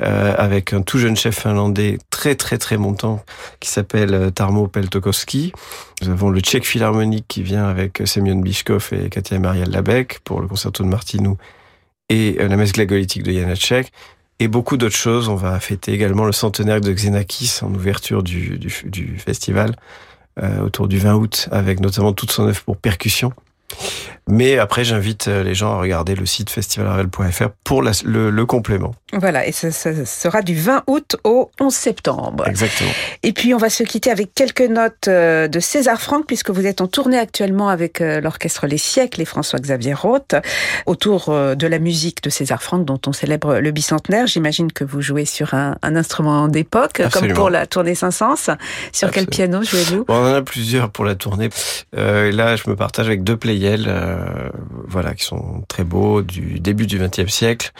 euh, 0.00 0.34
avec 0.36 0.72
un 0.72 0.82
tout 0.82 0.98
jeune 0.98 1.16
chef 1.16 1.40
finlandais 1.40 1.98
très 2.10 2.34
très 2.34 2.58
très 2.58 2.76
montant 2.76 3.24
qui 3.60 3.68
s'appelle 3.68 4.14
euh, 4.14 4.30
Tarmo 4.30 4.68
Peltokoski. 4.68 5.52
Nous 6.02 6.10
avons 6.10 6.30
le 6.30 6.40
Tchèque 6.40 6.66
Philharmonique 6.66 7.26
qui 7.28 7.42
vient 7.42 7.66
avec 7.66 8.02
Semyon 8.04 8.40
Bishkov 8.40 8.90
et 8.92 9.08
Katia 9.08 9.38
Maria 9.38 9.64
Labec 9.64 10.20
pour 10.24 10.40
le 10.40 10.48
concerto 10.48 10.82
de 10.82 10.88
Martinou 10.88 11.36
et 12.12 12.36
euh, 12.40 12.48
la 12.48 12.56
messe 12.56 12.72
glagolitique 12.72 13.22
de 13.22 13.32
Janacek. 13.32 13.90
Et 14.38 14.48
beaucoup 14.48 14.76
d'autres 14.76 14.96
choses. 14.96 15.28
On 15.28 15.36
va 15.36 15.58
fêter 15.60 15.92
également 15.92 16.24
le 16.24 16.32
centenaire 16.32 16.80
de 16.80 16.92
Xenakis 16.92 17.60
en 17.62 17.72
ouverture 17.72 18.22
du, 18.22 18.58
du, 18.58 19.18
festival 19.18 19.76
euh, 20.42 20.60
autour 20.60 20.88
du 20.88 20.98
20 20.98 21.14
août, 21.14 21.48
avec 21.52 21.80
notamment 21.80 22.12
toute 22.12 22.32
son 22.32 22.48
œuvre 22.48 22.62
pour 22.62 22.76
percussion. 22.76 23.32
Mais 24.28 24.58
après, 24.58 24.84
j'invite 24.84 25.26
euh, 25.26 25.42
les 25.42 25.54
gens 25.54 25.72
à 25.74 25.80
regarder 25.80 26.14
le 26.14 26.26
site 26.26 26.48
festivalravel.fr 26.48 27.48
pour 27.64 27.82
le, 27.82 28.30
le, 28.30 28.46
complément. 28.46 28.94
Voilà, 29.12 29.46
et 29.46 29.52
ça, 29.52 29.72
ça, 29.72 30.06
sera 30.06 30.42
du 30.42 30.54
20 30.54 30.84
août 30.86 31.16
au 31.24 31.50
11 31.60 31.74
septembre. 31.74 32.46
Exactement. 32.46 32.92
Et 33.24 33.32
puis, 33.32 33.52
on 33.52 33.58
va 33.58 33.68
se 33.68 33.82
quitter 33.82 34.10
avec 34.10 34.32
quelques 34.32 34.60
notes 34.62 35.08
euh, 35.08 35.48
de 35.48 35.58
César 35.58 36.00
Franck, 36.00 36.26
puisque 36.26 36.50
vous 36.50 36.66
êtes 36.66 36.80
en 36.80 36.86
tournée 36.86 37.18
actuellement 37.18 37.68
avec 37.68 38.00
euh, 38.00 38.20
l'orchestre 38.20 38.66
Les 38.68 38.78
Siècles 38.78 39.20
et 39.20 39.24
François-Xavier 39.24 39.94
Roth, 39.94 40.36
autour 40.86 41.32
de 41.32 41.66
la 41.66 41.78
musique 41.78 42.22
de 42.22 42.30
César 42.30 42.62
Franck, 42.62 42.84
dont 42.84 43.00
on 43.06 43.12
célèbre 43.12 43.58
le 43.58 43.70
bicentenaire. 43.70 44.26
J'imagine 44.26 44.72
que 44.72 44.84
vous 44.84 45.00
jouez 45.00 45.24
sur 45.24 45.54
un, 45.54 45.76
un 45.82 45.96
instrument 45.96 46.48
d'époque, 46.48 47.02
comme 47.12 47.32
pour 47.32 47.50
la 47.50 47.66
tournée 47.66 47.94
Saint-Saëns. 47.94 48.56
Sur 48.92 49.10
quel 49.10 49.26
piano 49.26 49.62
jouez-vous? 49.62 50.04
Bon, 50.04 50.14
On 50.14 50.30
en 50.30 50.34
a 50.34 50.42
plusieurs 50.42 50.90
pour 50.90 51.04
la 51.04 51.14
tournée. 51.14 51.50
Euh, 51.96 52.30
là, 52.32 52.56
je 52.56 52.68
me 52.68 52.76
partage 52.76 53.06
avec 53.06 53.24
deux 53.24 53.36
euh, 53.64 54.50
voilà, 54.86 55.14
qui 55.14 55.24
sont 55.24 55.64
très 55.68 55.84
beaux, 55.84 56.22
du 56.22 56.60
début 56.60 56.86
du 56.86 56.98
XXe 56.98 57.32
siècle, 57.32 57.72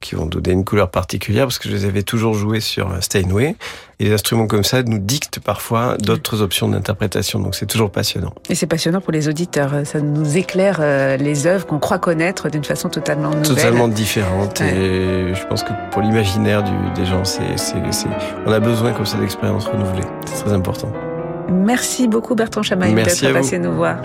qui 0.00 0.14
vont 0.14 0.26
donner 0.26 0.52
une 0.52 0.64
couleur 0.64 0.90
particulière 0.90 1.46
parce 1.46 1.58
que 1.58 1.68
je 1.68 1.74
les 1.74 1.84
avais 1.84 2.02
toujours 2.02 2.34
joués 2.34 2.60
sur 2.60 2.90
Steinway. 3.00 3.56
Et 4.00 4.04
les 4.06 4.12
instruments 4.12 4.48
comme 4.48 4.64
ça 4.64 4.82
nous 4.82 4.98
dictent 4.98 5.38
parfois 5.38 5.96
d'autres 5.98 6.42
options 6.42 6.68
d'interprétation, 6.68 7.38
donc 7.38 7.54
c'est 7.54 7.66
toujours 7.66 7.90
passionnant. 7.90 8.34
Et 8.48 8.56
c'est 8.56 8.66
passionnant 8.66 9.00
pour 9.00 9.12
les 9.12 9.28
auditeurs, 9.28 9.86
ça 9.86 10.00
nous 10.00 10.36
éclaire 10.36 10.78
euh, 10.80 11.16
les 11.16 11.46
œuvres 11.46 11.64
qu'on 11.64 11.78
croit 11.78 11.98
connaître 11.98 12.48
d'une 12.48 12.64
façon 12.64 12.88
totalement 12.88 13.30
nouvelle. 13.30 13.42
Totalement 13.44 13.86
différente, 13.86 14.60
et 14.60 15.32
je 15.32 15.46
pense 15.46 15.62
que 15.62 15.70
pour 15.92 16.02
l'imaginaire 16.02 16.64
des 16.96 17.06
gens, 17.06 17.24
c'est, 17.24 17.42
on 18.46 18.50
a 18.50 18.58
besoin 18.58 18.92
comme 18.92 19.06
ça 19.06 19.16
d'expériences 19.18 19.66
renouvelées, 19.66 20.06
c'est 20.26 20.42
très 20.44 20.52
important. 20.52 20.92
Merci 21.48 22.08
beaucoup 22.08 22.34
Bertrand 22.34 22.62
Chamaille 22.62 22.94
d'être 22.94 23.32
passé 23.32 23.58
nous 23.58 23.74
voir. 23.74 23.98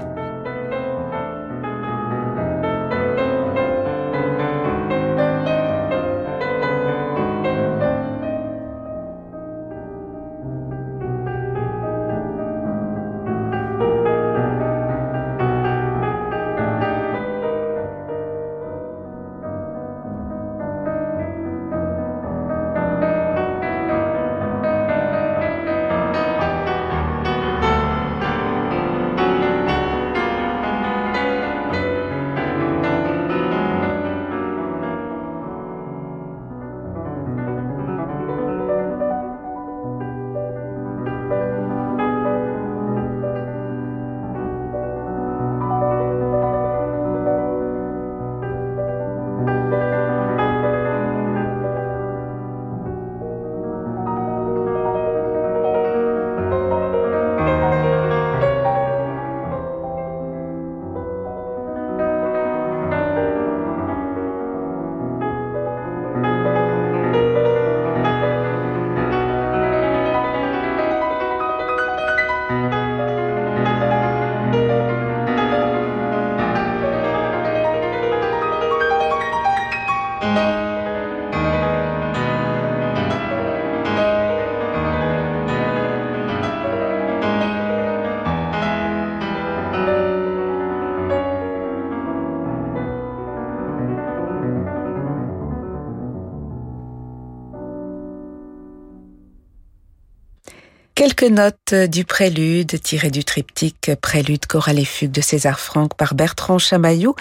Quelques 101.20 101.34
notes 101.34 101.74
du 101.74 102.06
prélude 102.06 102.82
tiré 102.82 103.12
du 103.12 103.26
triptyque 103.26 103.92
Prélude, 104.02 104.46
chorale 104.46 104.80
et 104.80 104.86
fugue 104.86 105.12
de 105.12 105.20
César 105.20 105.60
Franck 105.60 105.96
par 105.96 106.14
Bertrand 106.14 106.60
Chamaillou. 106.60 107.14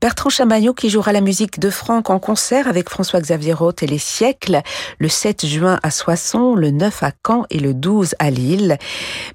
Bertrand 0.00 0.30
Chamaillou 0.30 0.72
qui 0.72 0.88
jouera 0.88 1.12
la 1.12 1.20
musique 1.20 1.58
de 1.58 1.68
Franck 1.68 2.10
en 2.10 2.20
concert 2.20 2.68
avec 2.68 2.88
François-Xavier 2.88 3.52
Roth 3.52 3.82
et 3.82 3.88
les 3.88 3.98
siècles 3.98 4.60
le 5.00 5.08
7 5.08 5.46
juin 5.46 5.80
à 5.82 5.90
Soissons, 5.90 6.54
le 6.54 6.70
9 6.70 7.02
à 7.02 7.10
Caen 7.26 7.44
et 7.50 7.58
le 7.58 7.74
12 7.74 8.14
à 8.20 8.30
Lille. 8.30 8.78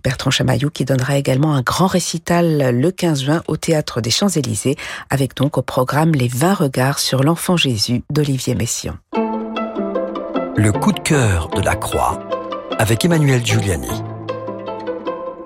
Bertrand 0.01 0.31
Chamaillou 0.31 0.69
qui 0.69 0.85
donnera 0.85 1.17
également 1.17 1.53
un 1.53 1.61
grand 1.61 1.87
récital 1.87 2.69
le 2.73 2.91
15 2.91 3.21
juin 3.21 3.43
au 3.49 3.57
Théâtre 3.57 3.99
des 3.99 4.11
Champs-Élysées 4.11 4.77
avec 5.09 5.35
donc 5.35 5.57
au 5.57 5.61
programme 5.61 6.13
les 6.13 6.29
20 6.29 6.53
regards 6.53 6.99
sur 6.99 7.21
l'enfant 7.21 7.57
Jésus 7.57 8.01
d'Olivier 8.09 8.55
Messiaen. 8.55 8.97
Le 10.55 10.71
coup 10.71 10.93
de 10.93 11.01
cœur 11.01 11.49
de 11.49 11.59
la 11.59 11.75
croix 11.75 12.44
avec 12.79 13.05
Emmanuel 13.05 13.45
Giuliani. 13.45 14.14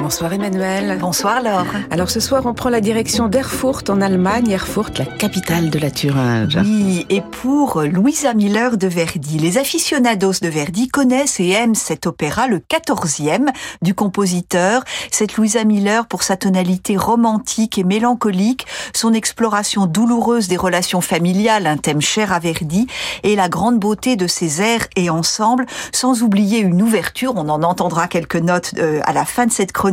Bonsoir 0.02 0.32
Emmanuel. 0.32 0.98
Bonsoir 0.98 1.44
Laure. 1.44 1.66
Alors 1.92 2.10
ce 2.10 2.22
soir, 2.22 2.46
on 2.46 2.54
prend 2.54 2.70
la 2.70 2.80
direction 2.80 3.28
d'Erfurt 3.28 3.90
en 3.90 4.00
Allemagne. 4.00 4.50
Erfurt, 4.50 4.98
la 4.98 5.04
capitale 5.04 5.70
de 5.70 5.78
la 5.78 5.92
Thuringe. 5.92 6.58
Oui, 6.64 7.06
et 7.10 7.20
pour 7.20 7.82
Louisa 7.82 8.34
Miller 8.34 8.78
de 8.78 8.88
Verdi. 8.88 9.38
Les 9.40 9.58
aficionados 9.58 10.40
de 10.42 10.48
Verdi 10.48 10.88
connaissent 10.88 11.42
et 11.42 11.50
aiment 11.50 11.76
cet 11.76 12.08
opéra, 12.08 12.48
le 12.48 12.60
14e 12.60 13.50
du 13.82 13.94
compositeur. 13.94 14.86
Cette 15.12 15.36
Louisa 15.36 15.66
Miller, 15.66 16.08
pour 16.08 16.24
sa 16.24 16.38
tonalité 16.38 16.96
romantique 16.96 17.78
et 17.78 17.84
mélancolique, 17.84 18.68
son 18.94 19.12
exploration 19.12 19.86
douloureuse 19.86 20.48
des 20.48 20.58
relations 20.58 21.02
familiales, 21.02 21.68
un 21.68 21.78
thème 21.78 22.00
cher 22.00 22.32
à 22.32 22.40
Verdi, 22.40 22.88
et 23.24 23.36
la 23.36 23.50
grande 23.50 23.80
beauté 23.80 24.16
de 24.16 24.28
ses 24.28 24.62
airs 24.62 24.88
et 24.96 25.10
ensembles, 25.10 25.66
sans 25.92 26.24
oublier 26.24 26.60
une 26.60 26.82
ouverture, 26.82 27.34
on 27.36 27.50
en 27.50 27.64
entendra 27.64 28.08
quelques 28.08 28.38
notes 28.38 28.72
euh, 28.78 29.02
à 29.04 29.12
la 29.12 29.26
fin 29.26 29.46
de 29.46 29.52
cette 29.52 29.74
chronique 29.74 29.89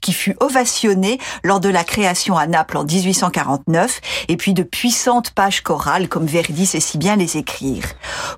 qui 0.00 0.12
fut 0.12 0.36
ovationnée 0.40 1.18
lors 1.42 1.60
de 1.60 1.68
la 1.68 1.84
création 1.84 2.36
à 2.36 2.46
Naples 2.46 2.76
en 2.76 2.84
1849, 2.84 4.00
et 4.28 4.36
puis 4.36 4.54
de 4.54 4.62
puissantes 4.62 5.30
pages 5.30 5.62
chorales 5.62 6.08
comme 6.08 6.26
Verdi 6.26 6.66
sait 6.66 6.80
si 6.80 6.98
bien 6.98 7.16
les 7.16 7.36
écrire. 7.36 7.84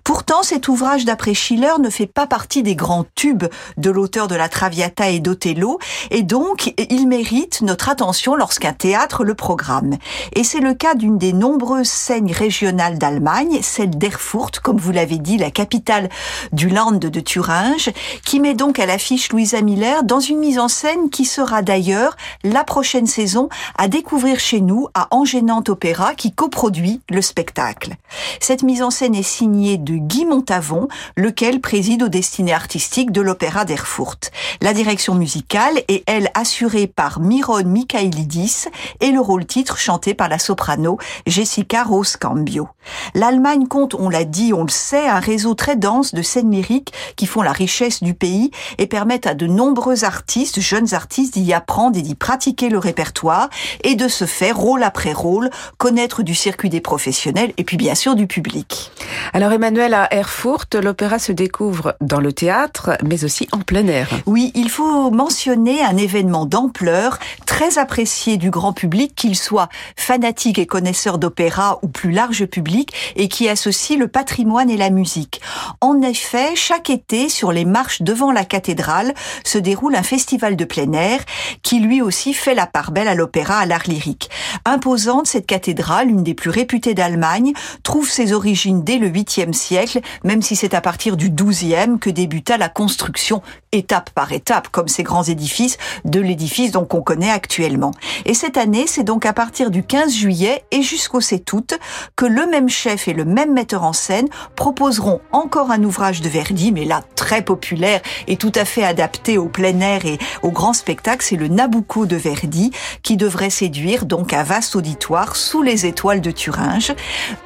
Pourtant, 0.05 0.43
cet 0.43 0.69
ouvrage 0.69 1.05
d'après 1.05 1.35
Schiller 1.35 1.79
ne 1.81 1.91
fait 1.91 2.07
pas 2.07 2.27
partie 2.27 2.63
des 2.63 2.77
grands 2.77 3.05
tubes 3.15 3.45
de 3.77 3.91
l'auteur 3.91 4.29
de 4.29 4.35
la 4.35 4.49
Traviata 4.49 5.11
et 5.11 5.21
d'Othello, 5.21 5.79
et 6.11 6.23
donc 6.23 6.75
il 6.91 7.07
mérite 7.07 7.63
notre 7.63 7.89
attention 7.89 8.35
lorsqu'un 8.35 8.73
théâtre 8.73 9.25
le 9.25 9.35
programme. 9.35 9.97
Et 10.35 10.45
c'est 10.45 10.61
le 10.61 10.75
cas 10.75 10.95
d'une 10.95 11.19
des 11.19 11.33
nombreuses 11.33 11.89
scènes 11.89 12.31
régionales 12.31 12.99
d'Allemagne, 12.99 13.61
celle 13.63 13.91
d'Erfurt, 13.91 14.61
comme 14.61 14.79
vous 14.79 14.93
l'avez 14.93 15.19
dit, 15.19 15.39
la 15.39 15.51
capitale 15.51 16.09
du 16.53 16.69
Land 16.69 16.93
de 16.93 17.21
Thuringe, 17.21 17.91
qui 18.25 18.41
met 18.41 18.55
donc 18.55 18.79
à 18.79 18.87
l'affiche 18.87 19.31
Louisa 19.31 19.61
Miller 19.63 20.05
dans 20.05 20.21
une 20.21 20.39
mise 20.39 20.59
en 20.59 20.69
scène 20.69 21.02
qui 21.11 21.25
sera 21.25 21.63
d'ailleurs 21.63 22.17
la 22.45 22.65
prochaine 22.65 23.07
saison 23.07 23.49
à 23.77 23.89
découvrir 23.89 24.39
chez 24.39 24.61
nous 24.61 24.89
à 24.95 25.09
Angénante 25.11 25.69
Opéra 25.69 26.15
qui 26.15 26.33
coproduit 26.33 27.01
le 27.11 27.23
spectacle. 27.23 27.95
Cette 28.41 28.63
mise 28.63 28.83
en 28.83 28.91
scène 28.91 29.15
est 29.15 29.23
signée 29.23 29.79
de 29.79 29.95
Guy 29.95 30.25
Montavon, 30.25 30.89
lequel 31.17 31.61
préside 31.61 32.03
aux 32.03 32.09
destinées 32.09 32.53
artistiques 32.53 33.13
de 33.13 33.21
l'Opéra 33.21 33.65
d'Erfurt. 33.65 34.31
La 34.61 34.73
direction 34.75 35.15
musicale 35.15 35.83
est 35.89 36.03
elle 36.07 36.31
assurée 36.35 36.87
par 36.87 37.21
Miron 37.21 37.65
Michaelidis 37.65 38.67
et 39.01 39.11
le 39.11 39.21
rôle 39.21 39.47
titre 39.47 39.79
chanté 39.79 40.15
par 40.15 40.29
la 40.29 40.39
soprano 40.39 40.99
Jessica 41.27 41.85
Rose 41.85 42.17
Cambio. 42.17 42.69
L'Allemagne 43.15 43.67
compte, 43.67 43.95
on 43.95 44.09
l'a 44.09 44.25
dit, 44.25 44.53
on 44.53 44.65
le 44.65 44.71
sait, 44.71 45.09
un 45.09 45.21
réseau 45.21 45.55
très 45.55 45.77
dense 45.77 46.15
de 46.15 46.23
scènes 46.23 46.51
lyriques 46.51 46.93
qui 47.17 47.27
font 47.27 47.43
la 47.43 47.53
richesse 47.53 48.03
du 48.03 48.15
pays 48.15 48.51
et 48.79 48.87
permettent 48.87 49.27
à 49.27 49.35
de 49.35 49.47
nombreux 49.47 50.05
artistes, 50.05 50.61
jeunes 50.61 50.92
artistes 50.95 51.35
d'y 51.35 51.53
apprendre 51.53 51.99
et 51.99 52.03
d'y 52.03 52.15
pratiquer 52.15 52.69
le 52.69 52.79
répertoire 52.79 53.49
et 53.85 53.95
de 53.95 54.09
se 54.09 54.25
faire, 54.25 54.57
rôle 54.57 54.83
après 54.83 55.13
rôle, 55.13 55.51
connaître 55.79 56.23
du 56.23 56.35
circuit 56.35 56.71
des 56.71 56.81
professionnels 56.81 57.53
et 57.57 57.65
puis 57.65 57.77
bien 57.77 57.95
sûr 57.95 58.15
du 58.15 58.27
public. 58.27 58.91
Alors 59.33 59.53
Emmanuel, 59.53 59.95
à 59.95 60.13
Erfurt, 60.15 60.75
l'opéra 60.75 61.19
se 61.19 61.33
découvre 61.33 61.95
dans 62.01 62.21
le 62.21 62.33
théâtre, 62.33 62.97
mais 63.05 63.25
aussi 63.25 63.49
en 63.53 63.59
plein 63.59 63.87
air. 63.87 64.09
Oui, 64.27 64.53
il 64.55 64.71
faut 64.71 65.11
mentionner 65.11 65.83
un 65.83 65.97
événement 65.97 66.47
d'ampleur, 66.47 67.19
très 67.47 67.79
apprécié 67.79 68.37
du 68.37 68.51
grand 68.51 68.73
public, 68.73 69.15
qu'il 69.15 69.37
soit 69.37 69.69
fanatique 69.97 70.59
et 70.59 70.67
connaisseur 70.67 71.19
d'opéra 71.19 71.79
ou 71.83 71.89
plus 71.89 72.13
large 72.13 72.47
public, 72.47 72.93
et 73.17 73.29
qui 73.29 73.49
associe 73.49 73.99
le 73.99 74.09
patrimoine 74.09 74.71
et 74.71 74.77
la 74.77 74.91
musique. 74.91 75.41
En 75.81 76.01
effet, 76.03 76.55
chaque 76.55 76.91
été, 76.91 77.29
sur 77.29 77.53
les 77.53 77.65
marches 77.65 78.03
devant 78.03 78.33
la 78.33 78.45
cathédrale, 78.45 79.15
se 79.45 79.59
déroule 79.59 79.95
un 79.95 80.03
festival 80.03 80.57
de 80.57 80.65
plein 80.65 80.82
air, 80.93 81.21
qui 81.63 81.81
lui 81.81 82.03
aussi 82.03 82.35
fait 82.35 82.55
la 82.55 82.67
part 82.67 82.91
belle 82.91 83.09
à 83.09 83.15
l'opéra, 83.15 83.59
à 83.59 83.67
l'art 83.67 83.85
lyrique. 83.87 84.31
Imposante, 84.65 85.27
cette 85.27 85.47
cathédrale, 85.47 86.09
une 86.09 86.23
des 86.23 86.35
plus 86.35 86.51
réputées 86.51 86.95
d'Allemagne, 86.95 87.53
trouve 87.83 88.09
ses 88.09 88.33
origines 88.33 88.83
dès 88.83 88.99
le 88.99 89.09
8e 89.09 89.53
siècle, 89.53 90.01
même 90.25 90.43
si 90.43 90.57
c'est 90.57 90.75
à 90.75 90.81
partir 90.81 91.17
du 91.17 91.31
12e 91.31 91.99
que 91.99 92.11
débuta 92.11 92.57
la 92.57 92.69
construction 92.69 93.43
étape 93.73 94.11
par 94.11 94.33
étape, 94.33 94.69
comme 94.69 94.89
ces 94.89 95.03
grands 95.03 95.23
édifices, 95.23 95.79
de 96.05 96.21
l'édifice 96.21 96.73
donc 96.73 96.89
qu'on 96.89 97.03
connaît 97.03 97.31
actuellement. 97.31 97.93
Et 98.27 98.35
cette 98.35 98.57
année, 98.57 98.85
c'est 98.87 99.05
donc 99.05 99.25
à 99.25 99.33
partir 99.33 99.71
du 99.71 99.83
15 99.83 100.13
juillet 100.13 100.65
et 100.71 100.83
jusqu'au 100.83 101.21
7 101.21 101.53
août 101.53 101.79
que 102.17 102.27
le 102.27 102.47
même 102.47 102.69
chef 102.69 103.09
et 103.09 103.15
le 103.15 103.25
même 103.25 103.53
metteur 103.53 103.85
en 103.85 103.93
scène 103.93 104.29
proposeront 104.57 105.21
encore 105.33 105.71
un 105.71 105.83
ouvrage 105.83 106.21
de 106.21 106.29
Verdi, 106.29 106.73
mais 106.73 106.85
là 106.85 107.03
très 107.17 107.43
populaire 107.43 108.01
et 108.27 108.37
tout 108.37 108.53
à 108.55 108.65
fait 108.65 108.85
adapté 108.85 109.39
au 109.39 109.47
plein 109.47 109.81
air 109.81 110.05
et 110.05 110.19
au 110.43 110.51
grand 110.63 110.75
spectacle, 110.75 111.25
c'est 111.29 111.35
le 111.35 111.49
Nabucco 111.49 112.07
de 112.07 112.15
Verdi, 112.15 112.71
qui 113.03 113.17
devrait 113.17 113.51
séduire 113.51 114.07
donc 114.07 114.33
un 114.33 114.45
vaste 114.45 114.77
auditoire 114.77 115.35
sous 115.35 115.61
les 115.61 115.87
étoiles 115.87 116.21
de 116.21 116.31
Thuringe. 116.31 116.95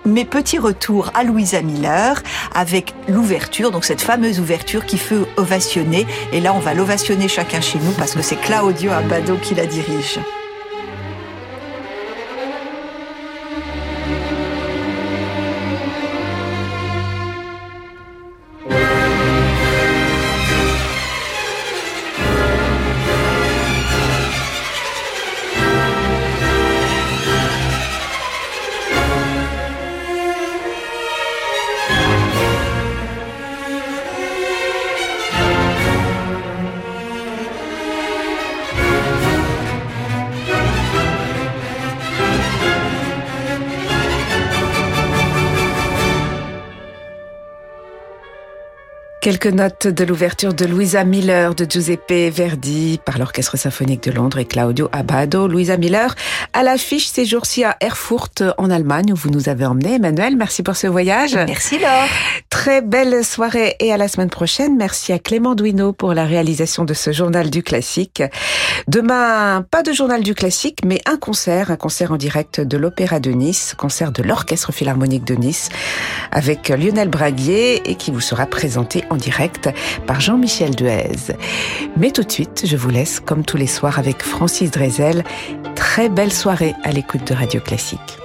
Mais 0.05 0.27
petit 0.27 0.59
retour 0.59 1.11
à 1.15 1.25
Louisa 1.25 1.63
Miller 1.63 2.23
avec 2.55 2.93
l'ouverture, 3.09 3.71
donc 3.71 3.87
cette 3.87 4.03
fameuse 4.03 4.39
ouverture 4.39 4.85
qui 4.85 4.99
fut 4.99 5.25
ovationnée 5.39 6.07
et 6.35 6.41
là, 6.41 6.53
on 6.53 6.59
va 6.59 6.75
l'ovationner 6.75 7.27
chacun 7.27 7.63
chez 7.63 7.79
nous 7.79 7.93
parce 7.93 8.13
que 8.13 8.21
c'est 8.21 8.37
Claudio 8.37 8.91
Abbado 8.93 9.39
qui 9.39 9.55
la 9.55 9.65
dirige. 9.65 10.21
Quelques 49.27 49.47
notes 49.49 49.89
de 49.89 50.05
l'ouverture 50.05 50.55
de 50.55 50.65
Louisa 50.65 51.03
Miller 51.03 51.57
de 51.57 51.67
Giuseppe 51.69 52.31
Verdi 52.33 53.01
par 53.05 53.19
l'Orchestre 53.19 53.57
symphonique 53.57 54.05
de 54.05 54.13
Londres 54.13 54.39
et 54.39 54.45
Claudio 54.45 54.89
Abbado. 54.93 55.49
Louisa 55.49 55.77
Miller 55.77 56.15
à 56.53 56.63
l'affiche 56.63 57.09
ces 57.09 57.25
jours-ci 57.25 57.65
à 57.65 57.77
Erfurt 57.81 58.45
en 58.57 58.71
Allemagne 58.71 59.13
où 59.13 59.17
vous 59.17 59.31
nous 59.31 59.49
avez 59.49 59.67
emmené. 59.67 59.95
Emmanuel, 59.95 60.37
merci 60.37 60.63
pour 60.63 60.77
ce 60.77 60.87
voyage. 60.87 61.35
Merci 61.35 61.81
Laure. 61.81 62.07
Très 62.51 62.83
belle 62.83 63.25
soirée 63.25 63.75
et 63.81 63.93
à 63.93 63.97
la 63.97 64.07
semaine 64.07 64.31
prochaine. 64.31 64.77
Merci 64.77 65.13
à 65.13 65.19
Clément 65.19 65.57
Douineau 65.57 65.93
pour 65.93 66.15
la 66.15 66.25
réalisation 66.25 66.85
de 66.85 66.95
ce 66.95 67.11
journal 67.11 67.51
du 67.51 67.65
classique. 67.65 68.23
Demain, 68.87 69.65
pas 69.69 69.83
de 69.83 69.93
journal 69.93 70.23
du 70.23 70.35
classique, 70.37 70.79
mais 70.85 71.01
un 71.05 71.17
concert, 71.17 71.73
un 71.73 71.77
concert 71.77 72.13
en 72.13 72.17
direct 72.17 72.61
de 72.61 72.77
l'Opéra 72.79 73.19
de 73.19 73.33
Nice, 73.33 73.75
concert 73.77 74.13
de 74.13 74.23
l'Orchestre 74.23 74.73
Philharmonique 74.73 75.25
de 75.25 75.35
Nice 75.35 75.69
avec 76.31 76.69
Lionel 76.69 77.09
Braguier 77.09 77.91
et 77.91 77.97
qui 77.97 78.13
vous 78.13 78.21
sera 78.21 78.47
présenté 78.47 79.05
direct 79.17 79.71
par 80.07 80.21
Jean-Michel 80.21 80.75
Duez. 80.75 81.35
Mais 81.97 82.11
tout 82.11 82.23
de 82.23 82.33
suite, 82.33 82.65
je 82.67 82.77
vous 82.77 82.91
laisse, 82.91 83.21
comme 83.21 83.45
tous 83.45 83.57
les 83.57 83.67
soirs, 83.67 83.99
avec 83.99 84.23
Francis 84.23 84.71
Drezel. 84.71 85.25
Très 85.75 86.09
belle 86.09 86.33
soirée 86.33 86.75
à 86.85 86.93
l'écoute 86.93 87.27
de 87.27 87.35
Radio 87.35 87.61
Classique. 87.61 88.19